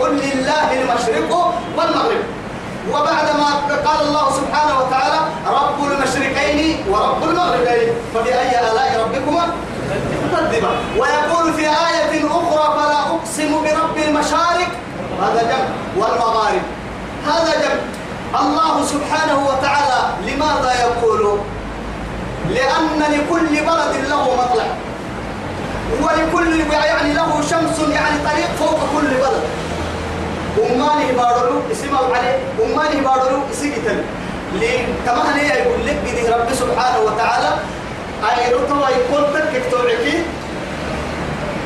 [0.00, 2.22] قل لله المشرق والمغرب.
[2.92, 3.50] وبعد ما
[3.86, 7.92] قال الله سبحانه وتعالى رب المشرقين ورب المغربين.
[8.14, 9.44] فبأي آلاء ربكما؟
[10.98, 14.70] ويقول في آية أخرى فلا أقسم برب المشارق.
[15.22, 16.62] هذا جمع والمغارب.
[17.26, 17.80] هذا جمع
[18.40, 21.38] الله سبحانه وتعالى لماذا يقول؟
[22.50, 24.64] لأن لكل بلد له مطلع.
[26.02, 29.42] ولكل يعني له شمس يعني طريق فوق كل بلد.
[30.58, 32.38] أماني بارلو اسمه عليه.
[32.64, 34.04] أماني بارلو اسمه
[35.06, 35.96] كما هني يقول لك
[36.28, 37.50] رب سبحانه وتعالى
[38.30, 40.22] أي رتوا يكون تكك توعكي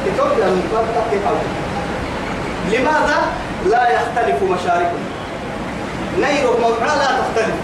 [0.06, 0.62] كتب لهم
[2.72, 3.16] لماذا
[3.66, 5.04] لا يختلف مشاركهم
[6.18, 7.54] نير موضوع لا تختلف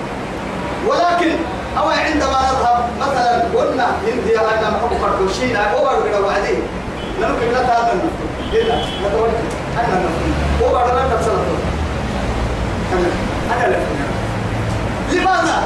[0.87, 1.33] ولكن
[1.78, 6.62] أو عندما نذهب مثلا قلنا هندي أنا محب فردوشين أو برد وعدين
[7.20, 9.42] لا هذا النفط إلا نتوجه
[9.78, 11.33] أنا النفط هو برد لا تبصر
[12.92, 13.09] أنا
[13.66, 13.76] أنا
[15.12, 15.62] لماذا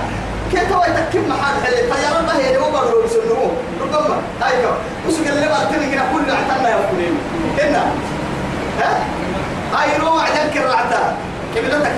[0.53, 5.09] كيف هو يتكلم محل حلي طيارة ما هي اللي أوبر لو يسنوه ربما هاي كم
[5.09, 7.19] وسوق اللي بقى تني كنا كل عتنا يفكرين
[7.59, 7.85] هنا
[8.81, 9.05] ها
[9.75, 11.17] هاي نوع ذلك الرعتا
[11.55, 11.93] كيف لك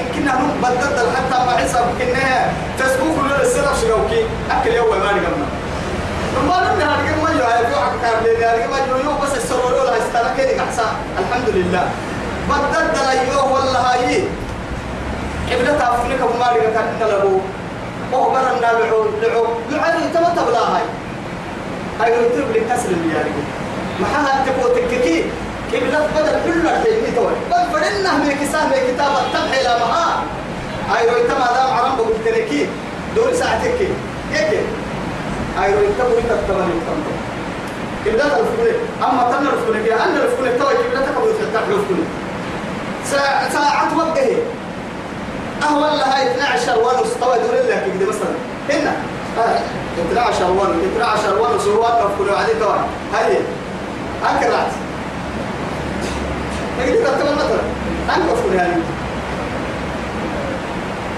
[0.63, 5.47] كنا هم بدل حتى ما حسب كنا فيسبوك ولا السنة شروكي أكل يوم ما نقمنا.
[6.49, 10.35] ما لنا هذا ما يو هاي بيوعك كارلين هذا ما يو بس السرور ولا استنا
[10.39, 11.89] كده أحسن الحمد لله.
[12.49, 14.25] بدل أيوه والله هاي.
[15.49, 17.25] كيف لا تعرفني كم ما نقمنا
[18.13, 19.47] وهو برا لعو لعو.
[19.71, 20.83] لعو تما تبلا هاي.
[22.01, 23.31] هاي لو تبل كسر يعني
[24.01, 25.25] ما حها تبو تككي
[25.73, 26.63] كيف لا بدل كل
[27.17, 30.23] توي بل فرنا من كتاب كتاب التبح إلى مها
[30.91, 32.67] هاي لو تما دام عرم بقتنكي
[33.17, 33.81] دور ساعتك
[34.33, 34.61] يك
[35.59, 36.71] هاي تبو تتبني تمام
[38.05, 38.71] كيف لا تلفوني
[39.03, 42.05] أما تنا لفوني أنا لفوني توي كيف لا تكبر تفتح لفوني
[43.05, 44.37] ساعة ساعة وقهي
[45.63, 48.35] أهو لها 12 ونص طبعا دول لك كده مثلا
[48.71, 48.93] هنا
[50.13, 53.37] 12 ونص 12 ونص هو كل عادي طبعا هاي
[54.25, 54.71] أكرات
[56.79, 57.61] نقدر تكتب مثلا
[58.17, 58.71] أنقف كل هاي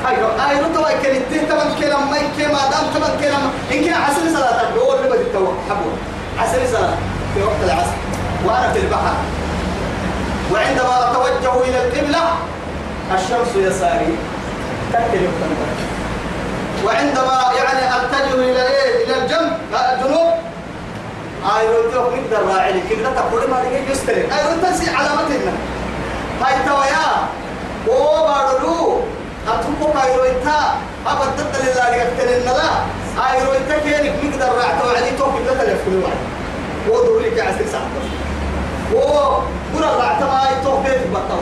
[0.09, 4.71] أيوة أيوة طبعا كنت طبعا كلام ما ما دام طبعا كلام إن كان عسل صلاة
[4.79, 5.93] هو اللي بدي تو حبوا
[6.39, 6.95] عسل صلاة
[7.35, 7.97] في وقت العصر
[8.45, 9.15] وأنا في البحر.
[10.53, 12.21] وعندما أتوجه إلى القبلة
[13.15, 14.17] الشمس يساري.
[14.93, 15.29] تكتل
[16.85, 19.53] وعندما يعني أتجه إلى إيه؟ إلى الجنب.
[19.73, 20.31] الجنوب.
[21.45, 24.21] هاي روتوك نقدر راعي كده تقول ما دقيق يستري.
[24.21, 25.53] هاي روتسي علامتنا.
[26.43, 26.55] هاي
[27.89, 29.03] أو بارلو
[29.55, 30.59] أتوقع هاي رويتا
[31.07, 32.71] أبد ضد لله يقتل النلا
[33.19, 36.17] هاي رويتا كينك نقدر راعي توعدي توك كده تلفوني واحد.
[36.89, 37.83] هو دوري كعسل ساعة
[38.95, 39.39] هو
[39.75, 41.41] برا تما توك بيت بطل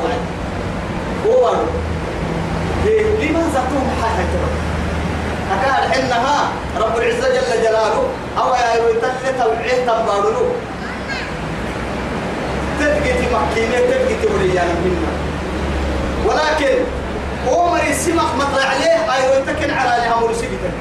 [1.26, 4.38] هو بارلو لماذا توم حاجة
[5.52, 6.48] أكاد حنها
[6.80, 8.08] رب العزة جل جلاله.
[8.38, 10.46] أو يا يتلت توعية تنبارلو
[12.80, 15.12] تبقيتي مكينة تبقيتي وليان منا
[16.26, 16.74] ولكن
[17.48, 20.72] عمر السمح مطلع عليه أي يتكن على لها مرسيبتك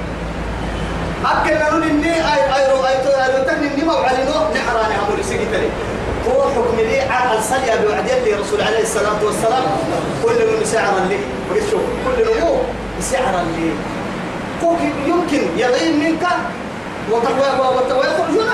[1.26, 5.70] أكل نقول إني أي أي أي أي تكن إني موعد نوح نحراني هم مرسيبتك
[6.28, 9.64] هو حكم لي على الصلية بوعدين لرسول عليه الصلاة والسلام.
[10.24, 11.20] كل من سعر لي.
[11.72, 12.58] شوف كل نمو
[13.02, 13.72] سعر لي.
[14.62, 16.28] كوك يمكن يغيب منك.
[17.12, 18.50] ويخرجون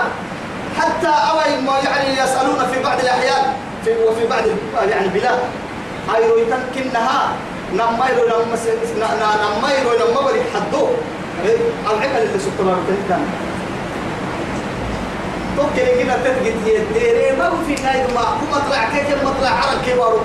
[0.80, 3.54] حتى أوي ما يعني يسألون في بعض الأحيان
[3.86, 4.43] في وفي بعض
[4.89, 5.39] يعني البلاد
[7.80, 10.88] هاي يتمكنها نمايرو نمايرو نمايرو حدو.
[11.90, 13.24] أو عقل اللي سبتنا بتنكن
[15.58, 20.20] توكل كنا تثبت يديري ما في نايد ما هو مطلع كيف مطلع عرق كبارو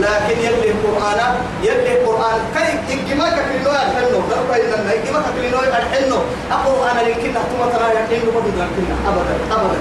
[0.00, 6.18] لكن يلي القرآن يلي القرآن كي إجماع كلينو يحنو نربا إن إجماع كلينو يحنو
[6.50, 9.78] القرآن يمكن نحتم ترى يحنو ما بدنا كنا أبدا أبدا.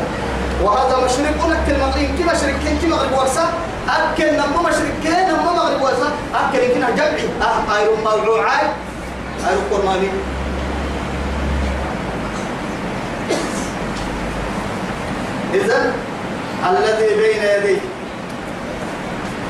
[0.64, 1.36] وهذا مشرك.
[1.44, 2.10] أكل مغرب.
[2.18, 3.46] كي مشرك؟ كي مغرب ورسا
[3.90, 4.94] أكل نمو مشرك.
[5.04, 7.28] كي نمو مغرب ورسا أكل يمكن جمعي.
[7.42, 8.72] أه أيرو موضوعات.
[9.48, 10.10] أيرو قرآني
[15.54, 15.94] إذا
[16.70, 17.82] الذي بين يديه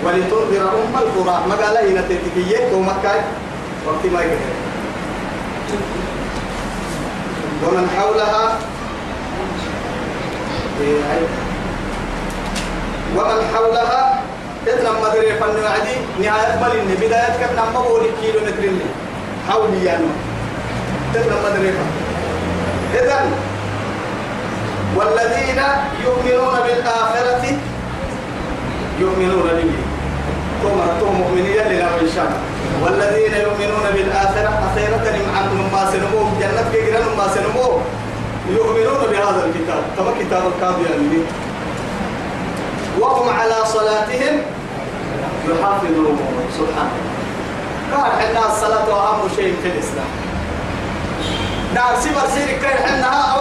[0.05, 1.35] ولتنذر أم القرى.
[1.49, 3.15] ما قال هنا تتكية؟ ومكة
[3.87, 4.53] وقت ما يقدر.
[7.63, 8.57] ومن حولها
[13.17, 14.21] ومن حولها
[14.65, 18.79] تتنا مدري فن عدي نهاية ملين بداية كتنا مبولي كيلو مترين
[19.49, 20.05] حولي يعني.
[21.13, 21.89] تتنا مدري فن
[22.93, 23.31] إذن
[24.95, 25.61] والذين
[26.05, 27.45] يؤمنون بالآخرة
[28.99, 29.71] يؤمنون به
[30.63, 32.41] ثم رتهم مؤمنين لنا إن شاء الله
[32.83, 35.05] والذين يؤمنون بالآخرة أخيرة
[35.37, 37.81] عنهم ما سنموه جنة كيران ما سنموه
[38.49, 39.83] يؤمنون بهذا الكتاب.
[39.97, 41.19] كما كتاب الكاضي يعني
[42.99, 44.41] وهم على صلاتهم
[45.49, 46.19] يحافظون.
[46.57, 46.91] سبحانه
[47.93, 50.05] قال حنا الصلاة أهم شيء في الإسلام.
[51.75, 53.39] نعم سبر سيرك كان حنها أو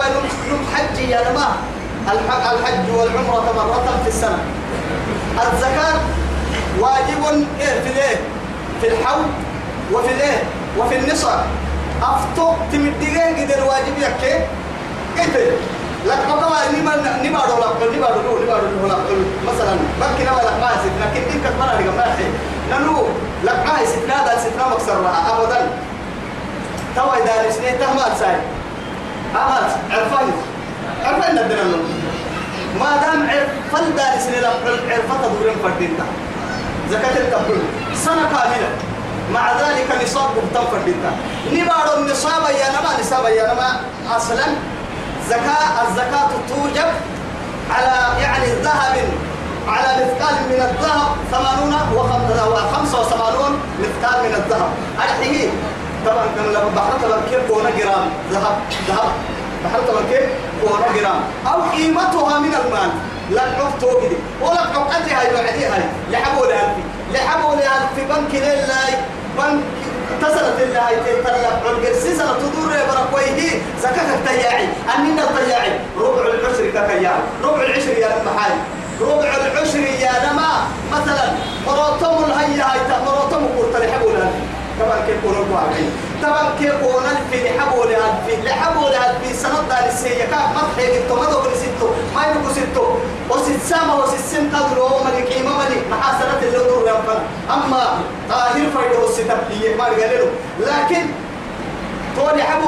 [0.49, 1.47] نم حج يا نما
[2.11, 4.39] الحج والعمرة مرة في السنة.
[5.37, 5.99] الزكاة
[6.79, 8.15] واجب إيه؟ في الإيه؟
[8.81, 9.25] في الحول
[9.93, 10.43] وفي الإيه؟
[10.77, 11.29] وفي النصر.
[12.01, 14.45] أفتو تمدقين قدر واجب يكي
[15.17, 15.51] قدر
[16.05, 18.97] لك بقى نما نما دولا نما دولا نما دولا
[19.47, 22.27] مثلا بكي نما لك ما يسد لكن إنك تمنى لك ما يحي
[22.71, 23.07] نلو
[23.43, 24.97] لك ما يسد نادا ستنا مكسر
[25.31, 25.59] أبدا.
[26.95, 28.35] توا إذا نسني تهمات ساي
[29.35, 30.27] أمات عرفان.
[31.05, 31.63] عرفان ندنا
[32.79, 34.37] ما دام عرفان دا نسني
[34.91, 36.05] عرفة دورين فردينتا
[36.91, 37.57] زكاة التبر
[37.95, 38.69] سنة كاملة.
[39.33, 41.11] مع ذلك نصاب بطن فردينتا
[41.53, 43.81] نبارو النصاب يا نما نصاب يا نما
[44.15, 44.45] أصلا
[45.29, 46.91] زكاة الزكاة توجب
[47.71, 48.95] على يعني ذهب
[49.67, 54.69] على مثقال من الذهب ثمانون وخمسة وثمانون مثقال من الذهب.
[54.97, 55.51] الحين
[56.05, 58.55] طبعا لما بحر طبعا كيف كونا جرام ذهب؟
[58.87, 59.11] ذهب.
[59.65, 60.03] بحر طبعا
[60.61, 62.89] كونا جرام؟ أو قيمتها من المال.
[63.31, 66.75] لا نقطة كده ولا يوعدي هاي لحبوا لها
[67.13, 68.89] لحبوا لها في بنك لله
[69.37, 69.63] بنك
[70.11, 73.61] اتصلت الله تطلع القرسي سنة تدور يا بركويه.
[73.81, 74.67] زكاة التياعي.
[74.95, 75.79] أننا التياعي.
[75.97, 78.53] ربع العشر ككياعي ربع العشر يا محاي.
[79.01, 80.51] ربع العشر يا نما.
[80.91, 81.25] مثلا
[81.67, 84.31] مروتم الهيا هاي مروتم قلت لحبوا لها
[84.79, 85.91] طبعا كيف كونوا قاعدين
[86.23, 90.25] طبعا كيف كونا في لحبوا لها في لحبوا لها في سنة دار السيئة.
[90.25, 92.85] كان مطحي قلتو ما دوبر ستو ما يبقوا ستو.
[93.29, 95.83] وست سامة وست سن قدروا هو ملك قيمة ملك.
[95.91, 96.33] محاسنة
[96.95, 97.19] ينفن
[97.53, 100.27] أما طاهر فايده الستبلية ما قالوا
[100.59, 101.05] لكن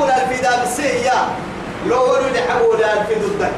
[0.06, 1.28] لها في دار السيئة
[1.88, 3.52] لو ولو لحبوا لها في ضدك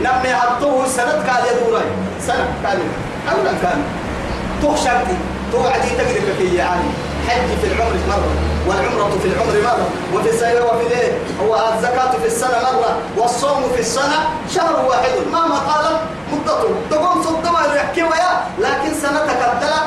[0.00, 1.84] نمي هبطوه سنة قال يدوري
[2.26, 2.84] سنة كاملة
[3.32, 3.82] أولا كان.
[4.62, 5.16] تخشبتي
[5.52, 6.84] توعدي تقدر في يعني
[7.28, 8.30] حج في العمر مرة
[8.68, 11.12] والعمرة في العمر مرة وفي السنة وفي الايه
[11.42, 14.18] هو الزكاة في السنة مرة والصوم في السنة
[14.54, 15.10] شهر واحد.
[15.32, 16.00] مهما طالت
[16.32, 19.80] مدته تقوم صد ما يحكي ويا لكن سنة تكدلا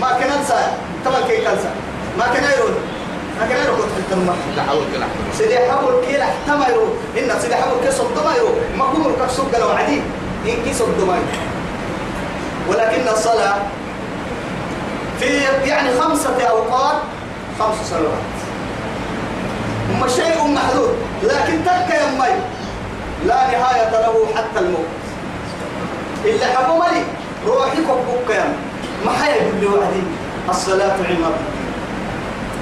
[0.00, 0.66] ما كان أنسى.
[1.04, 1.70] طبعا كي كنسى.
[2.18, 2.74] ما كان يرون
[3.40, 5.06] ما كان يرون كنت تحول كلا
[5.38, 9.56] سيدي حول كي احتمى يرون إن سيدي حول كي صد ما يرون ما ركب صد
[9.60, 10.02] لو عديد
[10.46, 11.18] إن كي صد ما
[12.68, 13.56] ولكن الصلاة
[15.20, 15.26] في
[15.68, 16.96] يعني خمسة أوقات
[17.58, 18.24] خمس صلوات.
[19.90, 22.34] هم شيء محدود لكن تلك يمي
[23.26, 24.86] لا نهاية له حتى الموت.
[26.24, 27.02] اللي حبوا ملي
[27.46, 28.52] روحي كبوك يم
[29.06, 30.02] ما حيا يقول لي وعدي
[30.48, 31.34] الصلاة عماد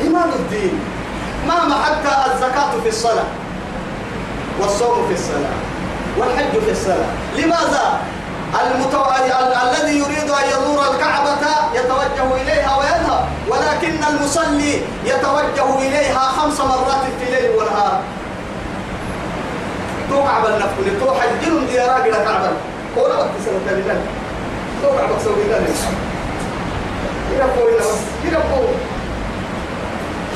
[0.04, 0.80] عماد الدين.
[1.48, 3.24] مهما حتى الزكاة في الصلاة
[4.60, 5.56] والصوم في الصلاة
[6.18, 7.12] والحج في الصلاة.
[7.36, 8.00] لماذا؟
[8.52, 11.42] الذي يريد أن يزور الكعبة
[11.74, 18.00] يتوجه إليها ويذهب ولكن المصلي يتوجه إليها خمس مرات في الليل والنهار
[20.10, 22.50] تو كعبة النفل تو حجر ديارا إلى كعبة.
[22.96, 24.00] ولا وقت سنة لله
[24.82, 25.66] تو كعبة سوي لله
[27.32, 27.68] يربو
[28.24, 28.64] يربو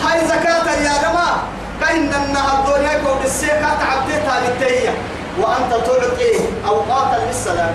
[0.05, 1.43] هاي زكاة يا جماعة.
[1.81, 4.95] كأن النهار الدنيا يكون السيكة تعبتها بالتهية.
[5.41, 7.71] وأنت تعطي أوقاتا للصلاة.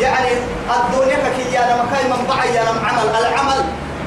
[0.00, 0.28] يعني
[0.76, 3.64] الدنيا كي يا لما كاي من بعي يا عمل العمل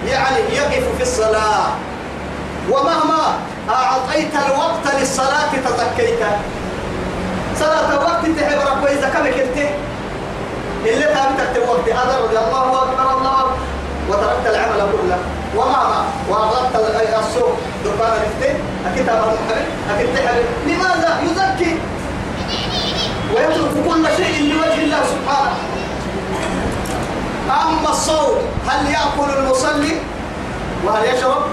[0.08, 1.67] يعني يقف في الصلاة.
[2.69, 3.38] ومهما
[3.69, 6.19] أعطيت الوقت للصلاة تزكيت.
[7.60, 9.67] صلاة وقت تحب ربك إذا كم كنت؟
[10.86, 11.88] اللي تابتك الوقت.
[12.23, 13.45] رضي الله أكبر الله.
[14.10, 15.17] وتركت العمل كله.
[15.56, 16.75] وما ما وأغلقت
[17.19, 17.58] السوق.
[17.86, 18.58] دكان الاثنين
[18.93, 20.45] أكيد تحرم.
[20.67, 21.78] لماذا؟ يزكي.
[23.36, 25.58] ويترك كل شيء لوجه الله سبحانه.
[27.50, 28.38] أما الصوم
[28.68, 29.96] هل يأكل المصلي؟
[30.86, 31.44] وهل يشرب؟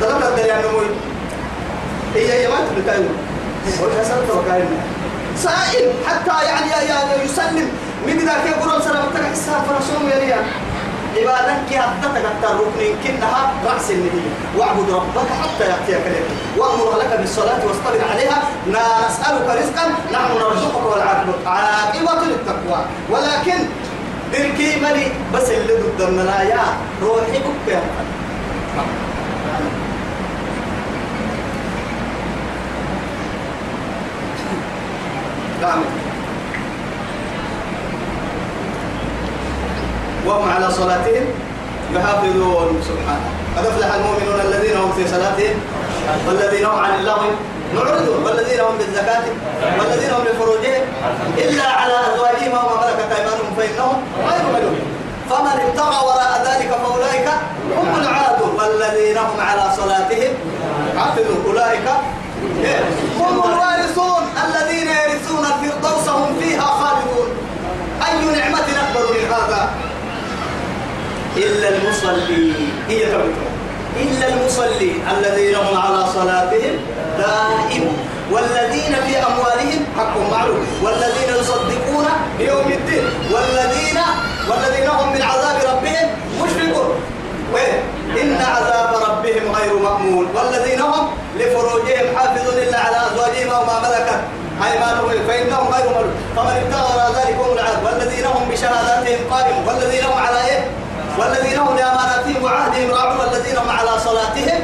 [0.00, 0.86] ثلاثة دليل نموي
[2.14, 3.08] هي هي ما تبكاين
[3.82, 4.68] وجه سنة وكاين
[5.36, 7.68] سائل حتى يعني يسلم.
[8.06, 10.44] من ذاك يقول سلامتك حساب فرسوم يا
[11.16, 14.22] ريال عبادك هدتك الركن كنها رأس النبي
[14.56, 16.36] واعبد ربك حتى يأتيك اليقين.
[16.58, 18.42] وأمر لك بالصلاة واصطبر عليها.
[18.68, 22.84] نسألك رزقا نحن نرزقك والعاقبة عاقبة للتقوى.
[23.10, 23.58] ولكن
[24.32, 26.64] دركي مني بس اللي ضد يا
[27.02, 27.82] روحي بك يا
[35.62, 35.82] نعم
[40.28, 41.24] وهم على صلاتهم
[41.94, 45.56] يحافظون سبحانه قد افلح المؤمنون الذين هم في صلاتهم؟
[46.26, 47.30] والذين هم عن اللغو
[47.74, 48.24] معرضون.
[48.24, 49.24] والذين هم بالزكاة؟
[49.78, 50.82] والذين هم لفروجهم؟
[51.38, 53.96] إلا على أزواجهم وما ملكت أيمانهم فإنهم
[54.30, 54.86] غير ملومين.
[55.30, 57.28] فمن ابتغى وراء ذلك فأولئك
[57.78, 58.50] هم العادون.
[58.58, 60.32] والذين هم على صلاتهم
[60.98, 61.88] حافظون أولئك
[63.20, 64.22] هم الوارثون.
[64.46, 67.28] الذين يرثون الفردوس هم فيها خالدون.
[68.06, 69.70] أي نعمة أكبر من هذا؟
[71.38, 72.52] إلا المصلي.
[72.88, 73.52] هي تبتهم
[73.96, 76.74] إلا المصلي الذين هم على صلاتهم
[77.18, 77.86] دائم.
[78.32, 82.06] والذين في أموالهم حق معلوم والذين يصدقون
[82.38, 83.04] بيوم الدين.
[83.32, 83.98] والذين
[84.48, 86.08] والذين هم من عذاب ربهم
[86.42, 86.90] مشفقون.
[88.22, 90.26] إن عذاب ربهم غير مأمون.
[90.34, 94.20] والذين هم لفروجهم حافظون إلا على أزواجهم وما ملكت
[94.66, 95.08] أيمانهم.
[95.28, 99.62] فإنهم غير ملوك فمن ابتغى ذلك هم العذاب والذين هم بشهاداتهم قائمون.
[99.68, 100.60] والذين هم على إيه؟
[101.18, 104.60] والذين هم لأماناتهم وعهدهم راعون والذين هم على صلاتهم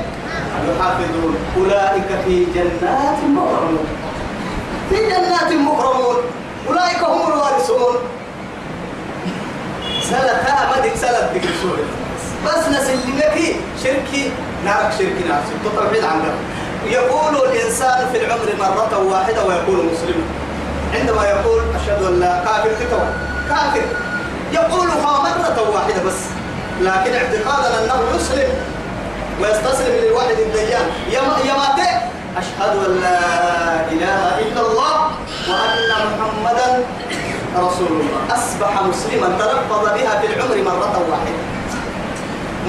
[0.69, 1.37] يحافظون.
[1.57, 3.87] أولئك في جنات مكرمون
[4.91, 6.17] في جنات مكرمون
[6.69, 7.97] أولئك هم الوارثون.
[10.03, 11.49] سلتا مدك سلت بك
[12.47, 14.31] بس نسلمك شركي.
[14.65, 16.23] نارك شركي نفسي تطرحين عن
[16.87, 20.25] يقول الإنسان في العمر مرة واحدة ويقول مسلما
[20.95, 23.09] عندما يقول أشهد أن لا كافر كتوى
[23.49, 23.83] كافر.
[24.53, 26.44] يقولها مرة واحدة بس.
[26.81, 28.49] لكن اعتقادا أنه يسلم
[29.41, 30.87] ويستسلم للواحد الديان.
[31.11, 31.21] يا
[31.55, 31.91] ماتي
[32.37, 33.19] أشهد أن لا
[33.93, 35.11] إله إلا الله
[35.49, 36.85] وأن محمدا
[37.57, 41.43] رسول الله أصبح مسلما تلفظ بها في العمر مرة واحدة.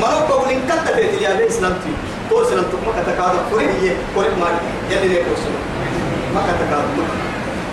[0.01, 1.93] مرة قول إن كتبت يا بي إسلامتي
[2.29, 4.47] تو سلمتك ما كتكاد فريه هي فريه ما
[4.89, 5.55] يلي ليه كوسل
[6.35, 6.85] ما كتكاد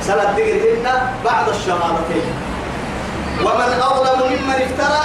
[0.02, 0.86] سلت تجرهن
[1.24, 2.26] بعد الشهادتين.
[3.44, 5.02] ومن أظلم ممن افترى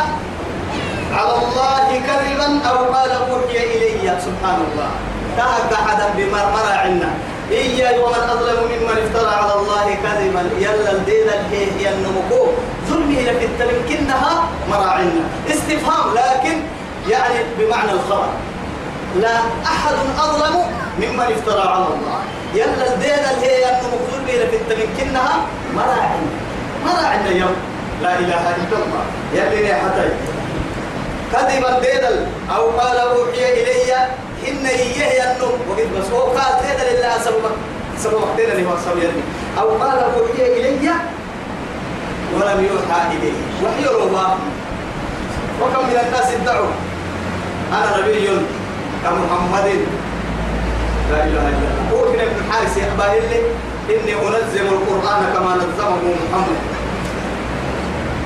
[1.17, 4.89] على الله كذبا أو قال أوحي إلي سبحان الله.
[5.37, 7.09] تهك حدا بمرمرة عنا.
[7.51, 10.43] إيا ومن أظلم ممن افترى على الله كذبا.
[10.65, 12.41] يلا الدين الهي النمكو
[12.89, 14.33] ظلمي لك التمكنها
[14.69, 16.55] مراعنا استفهام لكن
[17.09, 18.29] يعني بمعنى الخبر.
[19.21, 20.55] لا أحد أظلم
[21.01, 22.19] ممن افترى على الله.
[22.53, 25.35] يلا الدين الهي النمكو ظلمي لك التمكنها
[25.75, 26.29] مراعنا
[26.85, 27.57] مراعنا يوم.
[28.01, 29.03] لا إله إلا الله.
[29.33, 30.03] يلي حتى
[31.31, 33.95] كذبا ديدل أو قال أوحي إلي
[34.47, 35.59] إن إيه النوم.
[35.69, 37.43] وقد بس قال ديدل إلا سبب
[37.97, 39.11] سبب ديدل اللي هو سبب
[39.59, 40.89] أو قال أوحي إلي
[42.35, 44.37] ولم يوحى إليه وحي ربا
[45.61, 46.67] وكم من الناس ادعوا.
[47.71, 48.27] أنا نبي
[49.03, 49.67] كمحمد
[51.11, 51.91] لا إله إلا الله.
[51.93, 53.39] هو ابن حارس يحبه لي
[53.89, 56.59] إني أنزم القرآن كما نزمه محمد.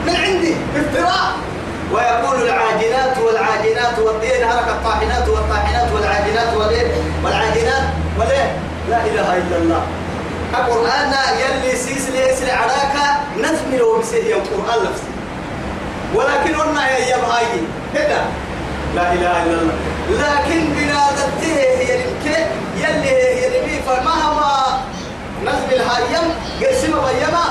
[0.05, 1.50] من عندي افتراء.
[1.93, 6.91] ويقول العاجنات والعاجنات والدين هلك الطاحنات والطاحنات والعاجنات والإيه
[7.23, 7.83] والعاجنات
[8.19, 8.57] والإيه
[8.89, 9.81] لا إله إلا الله.
[10.53, 12.95] القرآن يلي سيسلي يسلي عراك.
[13.37, 15.11] نزمي لو بسيه القرآن نفسه.
[16.15, 17.45] ولكن قلنا يا يبهاي
[17.93, 18.21] كده
[18.95, 19.75] لا إله إلا الله.
[20.09, 22.45] لكن بنادته هي الكي
[22.77, 24.81] يلي هي اللي فمهما
[25.45, 27.45] نزم الهايم؟ قسم بيما.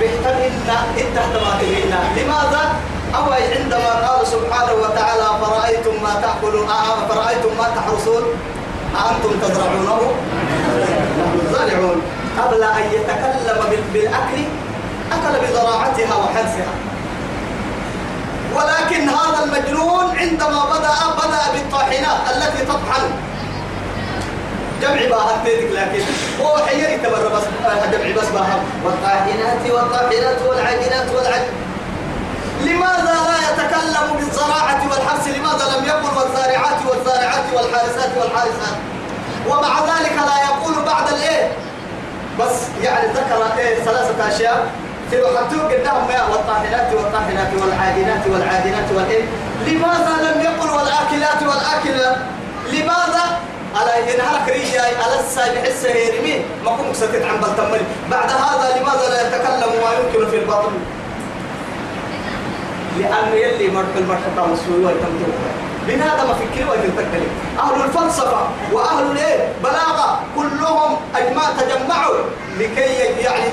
[0.00, 2.72] بيحتملنا انت احتمالنا لماذا؟
[3.16, 8.22] أو عندما قال سبحانه وتعالى فرأيتم ما تأكلون آه فرأيتم ما تحرسون
[9.10, 10.00] أنتم تزرعونه؟
[11.52, 12.02] زارعون.
[12.38, 14.44] قبل أن يتكلم بالأكل
[15.12, 16.72] أكل بزراعتها وحرسها
[18.54, 23.10] ولكن هذا المجنون عندما بدأ بدأ بالطاحنات التي تطحن.
[24.82, 26.02] جمع باها لكن
[26.40, 27.42] هو حيري تبر بس
[27.92, 31.69] جمع بس باها والطاحنات والطاحنات والعجنات والعجن
[32.64, 38.76] لماذا لا يتكلم بالزراعة والحرث؟ لماذا لم يقل والزارعات والزارعات والحارسات والحارسات
[39.48, 41.52] ومع ذلك لا يقول بعد الإيه؟
[42.40, 44.66] بس يعني ذكر إيه ثلاثة أشياء.
[45.10, 49.24] في حتى قدام ماء والطاحنات والطاحنات والعادنات والعادنات والإيه؟
[49.66, 52.16] لماذا لم يقل والآكلات والاكلات
[52.72, 53.24] لماذا؟
[53.76, 57.84] على ينهلك ريجاي على السابع السهيرمي ما كنت ستت عن بلتمري.
[58.10, 60.70] بعد هذا لماذا لا يتكلم ما يمكن في الباطل
[62.98, 65.34] لأن يلي مرح المرحة والسوي والتمتوك
[65.88, 67.28] بهذا ما فكروا ويتكلم
[67.58, 68.40] أهل الفلسفة
[68.72, 70.20] وأهل الإيه؟ بلاغة.
[70.36, 72.16] كلهم أجمع تجمعوا
[72.58, 72.80] لكي
[73.22, 73.48] يعني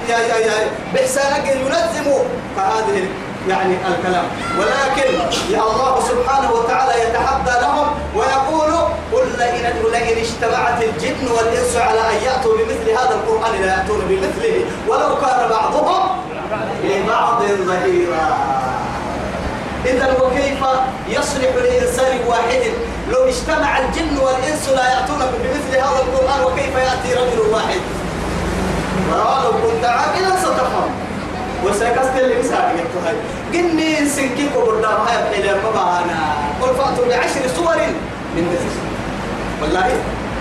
[0.93, 2.23] بإحسانك ينظموا.
[2.57, 3.07] فهذه
[3.49, 4.25] يعني الكلام.
[4.59, 5.13] ولكن
[5.49, 8.71] يا الله سبحانه وتعالى يتحدى لهم ويقول
[9.13, 14.65] قل لئن لئن اجتمعت الجن والإنس على أن يأتوا بمثل هذا القرآن لا يأتون بمثله.
[14.87, 16.09] ولو كان بعضهم
[16.83, 18.37] لبعض ظهيرا.
[19.85, 20.61] إذا وكيف
[21.09, 22.61] يصلح لإنسان واحد؟
[23.11, 27.81] لو اجتمع الجن والإنس لا يأتون بمثل هذا القرآن وكيف يأتي رجل واحد؟
[29.11, 30.89] ولو كنت عاقلا ستفهم.
[31.65, 32.75] وسيكست اللي مساعد
[33.05, 33.15] هاي
[33.53, 37.77] قني سنكيك وبردام هاي بحيلة مبانا قل فأتوا بعشر صور
[38.35, 38.75] من مثل.
[39.61, 39.89] والله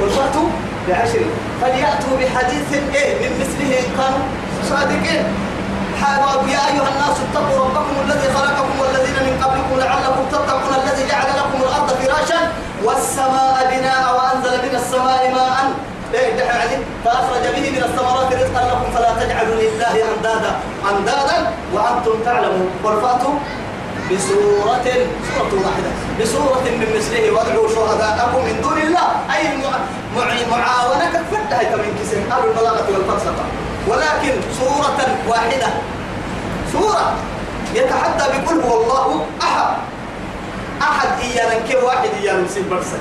[0.01, 0.49] قل فأتوا
[0.89, 1.25] بعشر.
[1.63, 4.25] فليأتوا بحديث إيه؟ من مثله إن كانوا
[4.71, 5.25] صادقين.
[6.49, 11.59] يا أيها الناس اتقوا ربكم الذي خلقكم والذين من قبلكم لعلكم تتقون الذي جعل لكم
[11.63, 12.41] الأرض فراشا
[12.85, 15.57] والسماء بناء وأنزل من السماء ماء.
[17.05, 20.53] فأخرج به من الثمرات رزقا لكم فلا تجعلوا لله أندادا
[20.91, 21.39] أندادا
[21.75, 22.71] وأنتم تعلمون.
[22.85, 22.97] قل
[24.11, 24.87] بسورة
[25.29, 25.91] سورة واحدة
[26.21, 29.09] بسورة من مثله وادعوا شهداءكم من دون الله.
[29.35, 29.43] أي
[30.51, 33.45] معاونة كفتها من كسر البلاغة والفلسفة.
[33.87, 35.67] ولكن سورة واحدة.
[36.73, 37.15] سورة
[37.75, 39.67] يتحدى بقول هو الله أحد.
[40.83, 42.99] أحد إيانا كي واحد إيانا مسيب برسل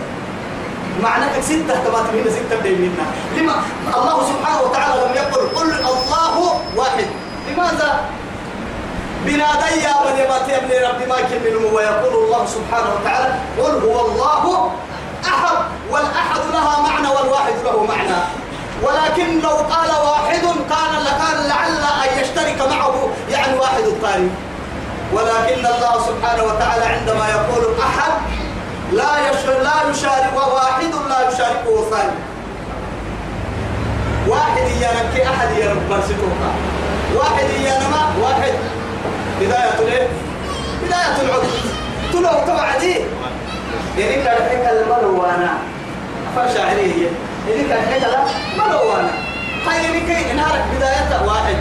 [1.04, 3.06] معنى ستة كما تبين ستة بدي منا
[3.38, 3.56] لما
[3.96, 7.08] الله سبحانه وتعالى لم يقل قل الله واحد.
[7.52, 8.02] لماذا؟
[9.26, 14.72] بنادي يا بني ما تبني ربي ما كمل ويقول الله سبحانه وتعالى قل هو الله
[15.26, 15.58] أحد.
[15.92, 18.18] والأحد لها معنى والواحد له معنى.
[18.84, 24.30] ولكن لو قال واحد كان لكان لعل أن يشترك معه يعني واحد الثاني.
[25.14, 28.12] ولكن الله سبحانه وتعالى عندما يقول أحد
[28.92, 29.32] لا
[29.64, 32.12] لا يشارك واحد لا يشاركه ثاني.
[34.28, 36.52] واحد ينكي أحد يرسلوها
[37.16, 38.54] واحد ينما واحد.
[39.42, 40.08] بداية الايه؟
[40.84, 41.50] بداية العدد
[42.14, 42.96] تلو توعدي
[43.98, 45.54] يعني كان حكى المروانة
[46.36, 47.10] فشاعرية
[47.48, 48.24] اللي كان لا
[48.58, 49.12] ما لو أنا
[49.68, 51.56] هاي كي نهارك بداية واحد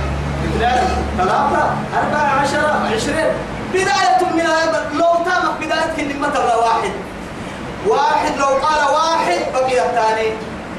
[0.45, 0.79] اثنين
[1.19, 3.27] ثلاثة أربعة عشرة عشرين
[3.75, 6.91] بداية من لو تامك بداية كلمة واحد.
[7.87, 10.31] واحد لو قال واحد بقي الثاني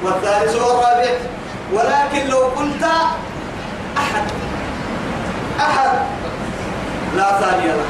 [0.03, 1.11] والثالث والرابع
[1.73, 2.83] ولكن لو قلت
[3.97, 4.23] أحد
[5.59, 5.89] أحد
[7.15, 7.85] لا ثاني له.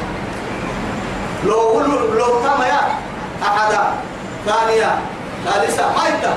[1.44, 1.80] لو
[2.18, 2.80] لو تام يا
[3.42, 3.82] أحدا
[4.46, 4.98] ثانية
[5.44, 6.36] ثالثة ما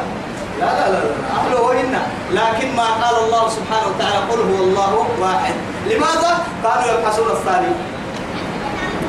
[0.59, 0.99] لا لا لا
[1.39, 1.99] أهله وإن
[2.31, 5.53] لكن ما قال الله سبحانه وتعالى قل هو الله واحد
[5.85, 7.67] لماذا؟ كانوا يبحثون الثاني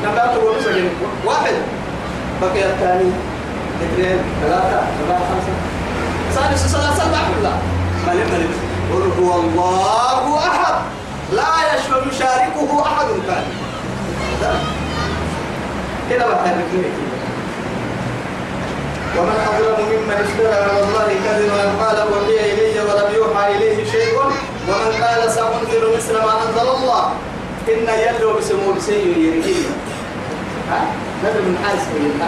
[0.05, 0.57] لما تقول
[1.27, 1.55] واحد
[2.43, 3.11] بقي الثاني
[3.83, 5.53] اثنين ثلاثة أربعة خمسة
[6.35, 7.59] سادس سادس سبعة كلها
[8.07, 8.51] ملك ملك
[8.93, 10.75] قل هو الله أحد
[11.33, 13.47] لا يشمل يشاركه أحد ثاني
[16.11, 16.65] كده بحرك
[19.19, 24.19] ومن أظلم ممن افترى على الله كذبا قال وحي إلي ولم يوحى إليه شيء.
[24.69, 27.13] ومن قال سأنزل مثل ما أنزل الله
[27.69, 29.67] إن يلو بسمو بسيء يريكي
[30.71, 30.81] ها؟
[31.25, 32.21] نبي من حارس من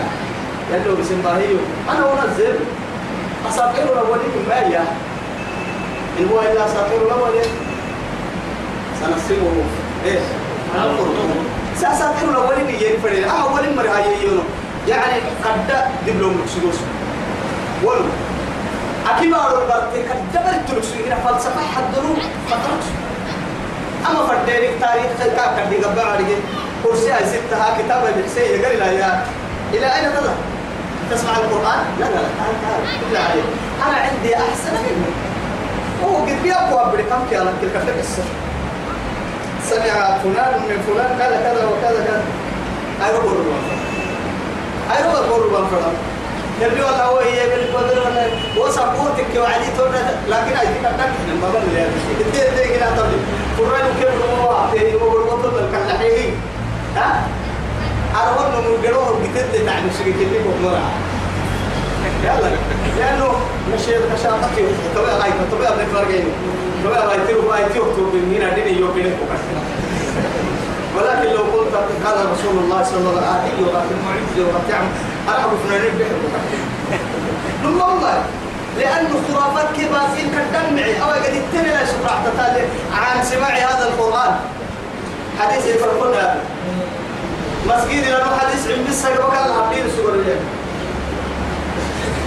[0.72, 1.58] يلو بسم باهيو
[1.90, 2.56] أنا أنزل.
[3.48, 4.76] أساطير الأولين ما هي
[6.18, 7.50] إن هو إلا أساطير الأولين.
[9.00, 9.64] سنصيبه.
[10.04, 10.24] إيش؟
[11.80, 14.42] سأساطير الأولين يريفرين أه أولين مرهايي يونو
[14.88, 16.80] يعني قد دبلوم لكسوس
[17.84, 18.04] ولو
[19.10, 22.14] أكيد أقول برتي قد دبل تلكسو هنا فلسفة حدرو
[22.50, 22.86] فتركس
[24.10, 26.26] أما فردينك تاريخ خلقا قد يقبع عليك.
[26.84, 29.24] كرسي هاي ستها كتابة بحسي يقول لا يا
[29.74, 30.36] إلى أين تذهب؟
[31.10, 32.54] تسمع القرآن؟ لا لا لا تعال
[33.14, 33.38] تعال
[33.86, 35.06] أنا عندي أحسن منه
[36.04, 38.22] هو قد بيقوى بريكام كي أنا تلك السر
[39.70, 42.22] سمع فلان من فلان قال كذا وكذا كذا.
[43.06, 43.22] أيوه
[44.96, 45.94] أي هو بقول بان فرام
[46.60, 48.26] يرجو الله هو هي بالقدر ولا
[48.58, 50.02] وسبورتك وعدي تونا.
[50.28, 51.88] لكن أي كذا كذا ما بن ليه
[52.20, 53.18] كتير كذا تبي
[53.58, 54.52] قرآن كيف هو هو
[55.00, 56.30] هو بقول كان لحيه
[56.96, 57.26] ها؟
[59.66, 60.80] يعني سيجي كني بمرة.
[62.24, 62.50] يلا.
[62.98, 63.28] لأنه
[63.74, 64.64] مشي كشافتي
[64.96, 66.24] طبيعي هاي طبيعي ابن فرقين
[66.84, 69.10] طبيعي هاي تيرو هاي تيرو من هنا ديني يوكيني
[70.96, 71.74] ولكن لو قلت
[72.04, 74.02] قال رسول الله صلى الله عليه وسلم
[74.42, 74.88] وقت تعمل
[75.28, 76.28] أنا أعرف فنانين بحبه
[77.64, 78.22] والله
[78.78, 82.64] لأنه خرافات كباسين كالدمعي أو قد التنى لا شفرع تتالي
[82.94, 84.34] عن سماع هذا القرآن.
[85.40, 86.14] حديث يفرقون
[87.66, 89.44] مسجد لأنه حديث عند السجن وكان
[89.86, 90.40] السجن اليوم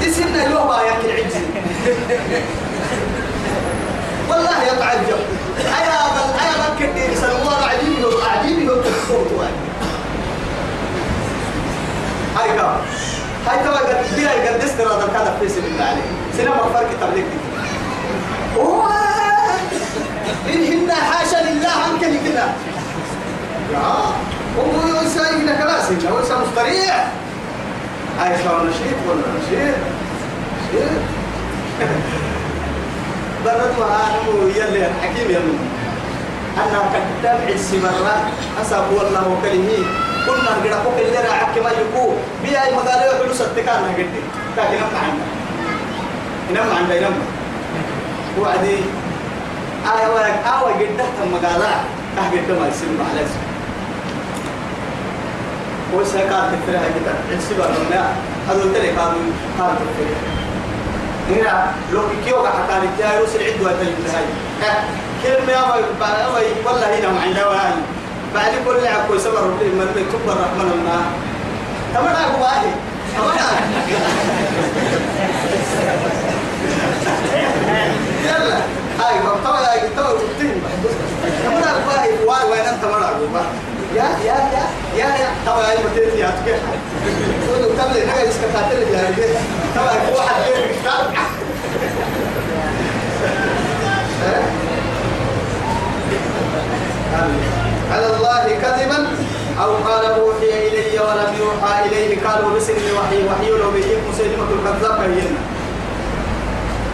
[0.07, 1.39] اسمنا يوبا يمكن عجزي
[4.29, 5.19] والله يتعجب
[5.79, 9.29] أيا بل أيا بل كدير سنوار عجيب عجيب يوم الصوت
[12.37, 12.77] هاي كام
[13.47, 16.01] هاي تبع قد بلا قد استر هذا كذا في سبيل الله عليه.
[16.37, 17.25] سينما فرق تبليغ
[18.57, 18.83] هو
[20.53, 22.53] إن حاشا لله عنك كذا
[23.73, 23.79] يا
[24.57, 27.11] هو يسايقنا كلاسي هو يسا مستريح.
[28.19, 29.75] هاي شو نشيط ولا نشيط
[30.73, 31.01] نشيط
[33.45, 35.57] برد معانو يلي حكيم يلي.
[36.57, 36.79] أنا
[37.19, 38.15] كتاب عسي مرة
[38.61, 39.79] أساب والله كلمه
[40.25, 42.13] كنا نقرأ فوق اللي راعك ما يكو.
[42.43, 44.21] بيا أي مقالة يحلو ستكان نقدي
[44.57, 45.27] لكن نمع عندنا.
[46.51, 47.25] نمع عندنا نمع
[48.39, 48.77] وعدي.
[49.93, 51.69] آية وياك آوة قدها المقالة
[52.17, 53.45] أهجد ما يسمى على اسمه
[56.53, 58.01] الفرها كده عسي برنا
[58.49, 59.21] هذا كانوا
[59.57, 60.44] كانوا الفرها
[61.29, 64.25] هنا لو كيو حتى نتاعي رسل عدوا تلتهاي
[65.23, 67.73] كلمة يا أبي والله هنا معنا وهاي
[68.35, 71.01] بعد كل عكو سبر من مكتوب الرحمن الله
[71.93, 72.71] تمام واحد
[73.17, 73.35] تمام
[78.25, 78.57] يلا
[78.99, 80.61] هاي طبعا هاي طبعا تين
[81.43, 83.45] تمام أبو واحد واي وين أنت مرة
[83.95, 84.35] يا يا
[84.95, 86.59] يا يا طبعا هاي متين يا تكير
[87.05, 87.11] يا
[97.91, 99.07] على الله كذبا
[99.63, 104.99] أو قال أوحي إلي ولم يوحى إليه قالوا بسن وحي وحي لو بيجيك مسلمة الكذاب
[105.01, 105.39] هينا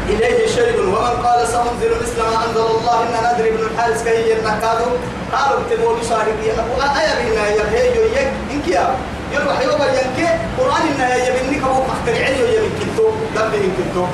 [0.10, 4.98] إليه شيء ومن قال سأنزل مثل ما أنزل الله إن ندري بن الحارس كي ينكادوا
[5.34, 8.96] قالوا اكتبوا بشارك أبو آية بنا يبهي يك إنك يا
[9.34, 14.06] يروح يوم ينك قرآن إن يبنك أبو مخترعين يبنك كنتو دبه كنتو.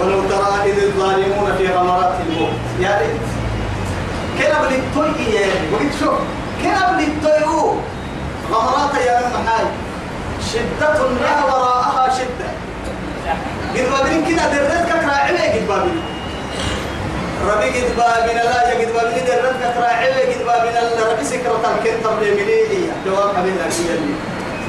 [0.00, 2.58] ولو ترى إذ الظالمون في غمرات الموت.
[2.80, 3.26] يا ريت.
[4.38, 6.18] كنا بنتوي يا وقت شوف.
[6.62, 7.78] كنا بنتوي
[8.52, 9.66] غمرات يا محاي
[10.52, 12.50] شدة لا وراءها شدة.
[13.74, 16.02] قد بابين كنا درت كترا عمي قد بابين
[17.50, 21.64] ربي قد بابين لا يا قد بابين درت كترا عمي قد بابين الله ربي سكرة
[21.74, 24.00] الكن طب لمنيه جواب حبيب الأكيد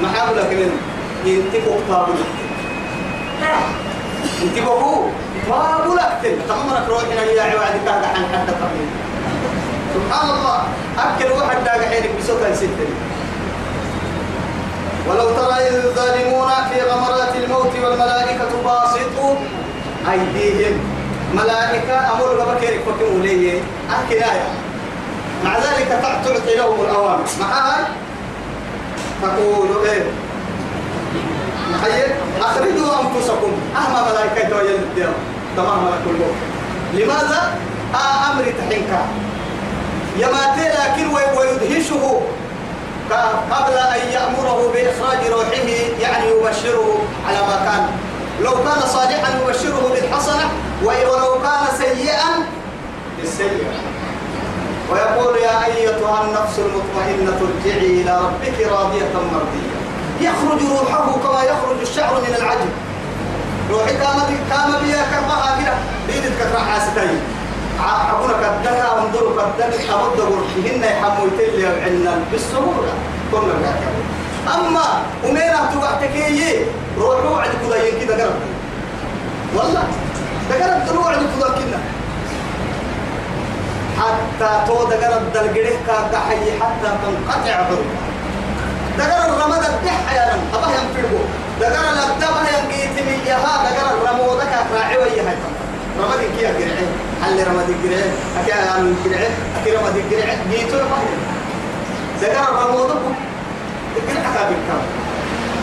[0.02, 0.76] محاولة كلنا
[1.24, 2.24] ينتقوا قابلة
[4.42, 5.10] انت بقول
[5.48, 8.80] ما بقولك تل تمرك روحنا يا عواد كذا عن حد قبل
[9.94, 10.62] سبحان الله.
[10.98, 12.88] أكل واحد داق عينك بصوت الستة.
[15.08, 19.34] ولو ترى إذ الظالمون في غمرات الموت والملائكة باسطوا
[20.12, 20.95] أيديهم.
[21.34, 22.56] ملائكة أمر
[22.86, 23.60] فكموا ليه
[23.90, 24.48] أحكي آية
[25.44, 27.24] مع ذلك تعطي لهم الأوامر.
[27.40, 27.84] مع هاي
[29.22, 30.02] تقول إيه؟
[31.72, 32.04] محيي
[32.40, 33.52] أخرجوا أنفسكم.
[33.76, 35.12] أهم ملائكة ويل الدير
[35.56, 36.34] تمام ملك الموت
[36.94, 37.54] لماذا؟
[37.94, 39.06] آه أمر تحنكا
[40.16, 41.06] يماتي لكن
[41.38, 42.20] ويدهشه.
[43.50, 45.68] قبل أن يأمره بإخراج روحه
[46.00, 46.98] يعني يبشره
[47.28, 47.86] على ما كان.
[48.42, 50.50] لو كان صالحا يبشره بالحسنة
[50.84, 52.46] ولو كان سيئا
[53.18, 53.72] بالسيئة.
[54.90, 59.76] ويقول يا أيتها النفس المطمئنة ارجعي إلى ربك راضية مرضية.
[60.20, 62.70] يخرج روحه كما يخرج الشعر من العجل.
[63.70, 64.18] روحي كان
[64.50, 65.74] كان بيا كربها كده.
[66.06, 67.20] بيدك كتر حاستين
[67.80, 72.92] عبونا كدنا وانظروا كدنا أمد روحهن يحمل تلي عنا بالسهولة
[73.32, 73.90] كنا نحكي
[74.54, 76.64] أما أميرا تبعتكي
[76.98, 78.32] روحوا عند كذا ينكي دقرب.
[79.56, 79.84] والله.
[80.50, 81.78] دقرب عند كذا كنا.
[84.00, 87.96] حتى تو دقرب دلقره كاكحي حتى تنقطع ضربه
[88.98, 91.24] دقر الرماد الدح يا رم أباه ينفرقه
[91.60, 95.34] دقر الأبدابه ينقيت من يها دقر الرمودك راعي ويها
[96.00, 96.88] رماد كي أقرعه
[97.22, 101.04] هل رماد قرعه أكي أعلم قرعه أكي رماد قرعه جيتو يباه
[102.22, 103.02] دقر الرمودك
[104.08, 104.56] قرعه كابل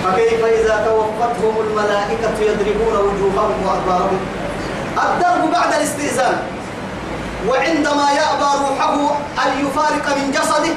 [0.04, 4.20] فكيف إذا توفتهم الملائكة يضربون وجوههم وأدبارهم؟
[4.98, 6.38] الضرب بعد الاستئذان.
[7.48, 8.96] وعندما يأبى روحه
[9.46, 10.74] أن يفارق من جسده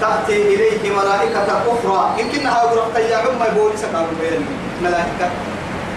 [0.00, 2.20] تأتي إليه ملائكة أخرى.
[2.20, 4.46] يمكنها أقرأ يا عم بوليس كانوا بين
[4.82, 5.30] ملائكة.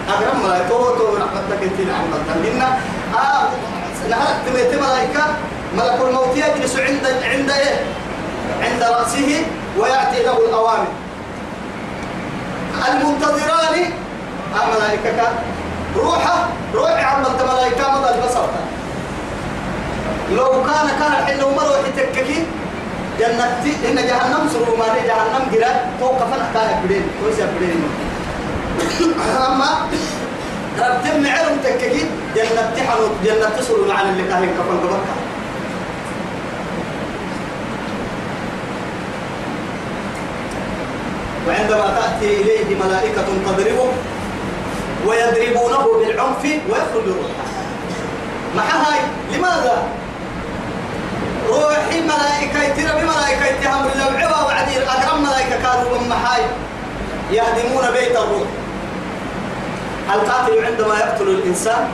[0.08, 0.68] أقرب ملائكة.
[0.68, 2.04] تو رحمتك أنت نعم
[2.44, 2.78] لنا
[3.14, 3.48] آه
[4.46, 5.24] تميت ملائكة.
[5.76, 7.84] ملك الموت يجلس عند عند إيه؟
[8.62, 9.42] عند رأسه
[9.78, 10.86] ويأتي له الأوامر.
[12.88, 13.92] المنتظران
[14.54, 15.28] آه ملائكة.
[15.96, 16.48] روحه
[20.32, 22.44] لو كان كان الحين مروح تككي
[23.18, 25.70] جنة إن جهنم سرور ما جهنم جرا
[26.00, 27.84] توقف أنا كان بدين كويس بدين
[29.46, 29.88] أما
[30.78, 32.04] ربتم معلم تككي
[32.36, 35.14] جنة تحنو جنة تسرور عن اللي كان كفن كبكة
[41.48, 43.88] وعندما تأتي إليه ملائكة تضربه
[45.06, 47.14] ويضربونه بالعنف ويخرج
[48.56, 49.00] مع هاي
[49.32, 49.82] لماذا؟
[51.48, 56.42] روحي ملائكة ترى بملائكة تهم للعبا وعدير أكرم ملائكة كانوا من محاي
[57.30, 58.48] يهدمون بيت الروح.
[60.14, 61.88] القاتل عندما يقتل الإنسان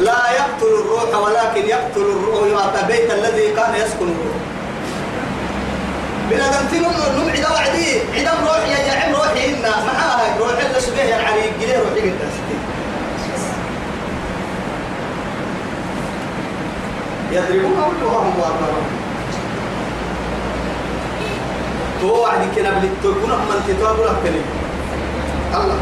[0.00, 4.38] لا يقتل الروح ولكن يقتل الروح بيت الذي كان يسكن الروح.
[6.30, 9.70] بنادم تنم نم عدا وعدي عدا روح يا جعم روحي إنا.
[9.70, 12.22] معاها روح إلا سبيه يا علي قليه روحي قلت
[17.32, 18.88] يضربون وجوههم وأدبارهم
[22.00, 24.24] تو وعدي كنا بلتكون من تتوابوا لك
[25.54, 25.78] الله.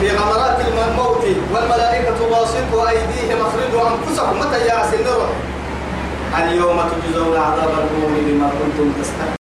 [0.00, 5.28] في غمرات الموت والملائكة باسطوا أيديهم أخرجوا أنفسكم متى يا سنروح
[6.38, 9.43] اليوم تجزون عذاب الهون بما كنتم تستكبرون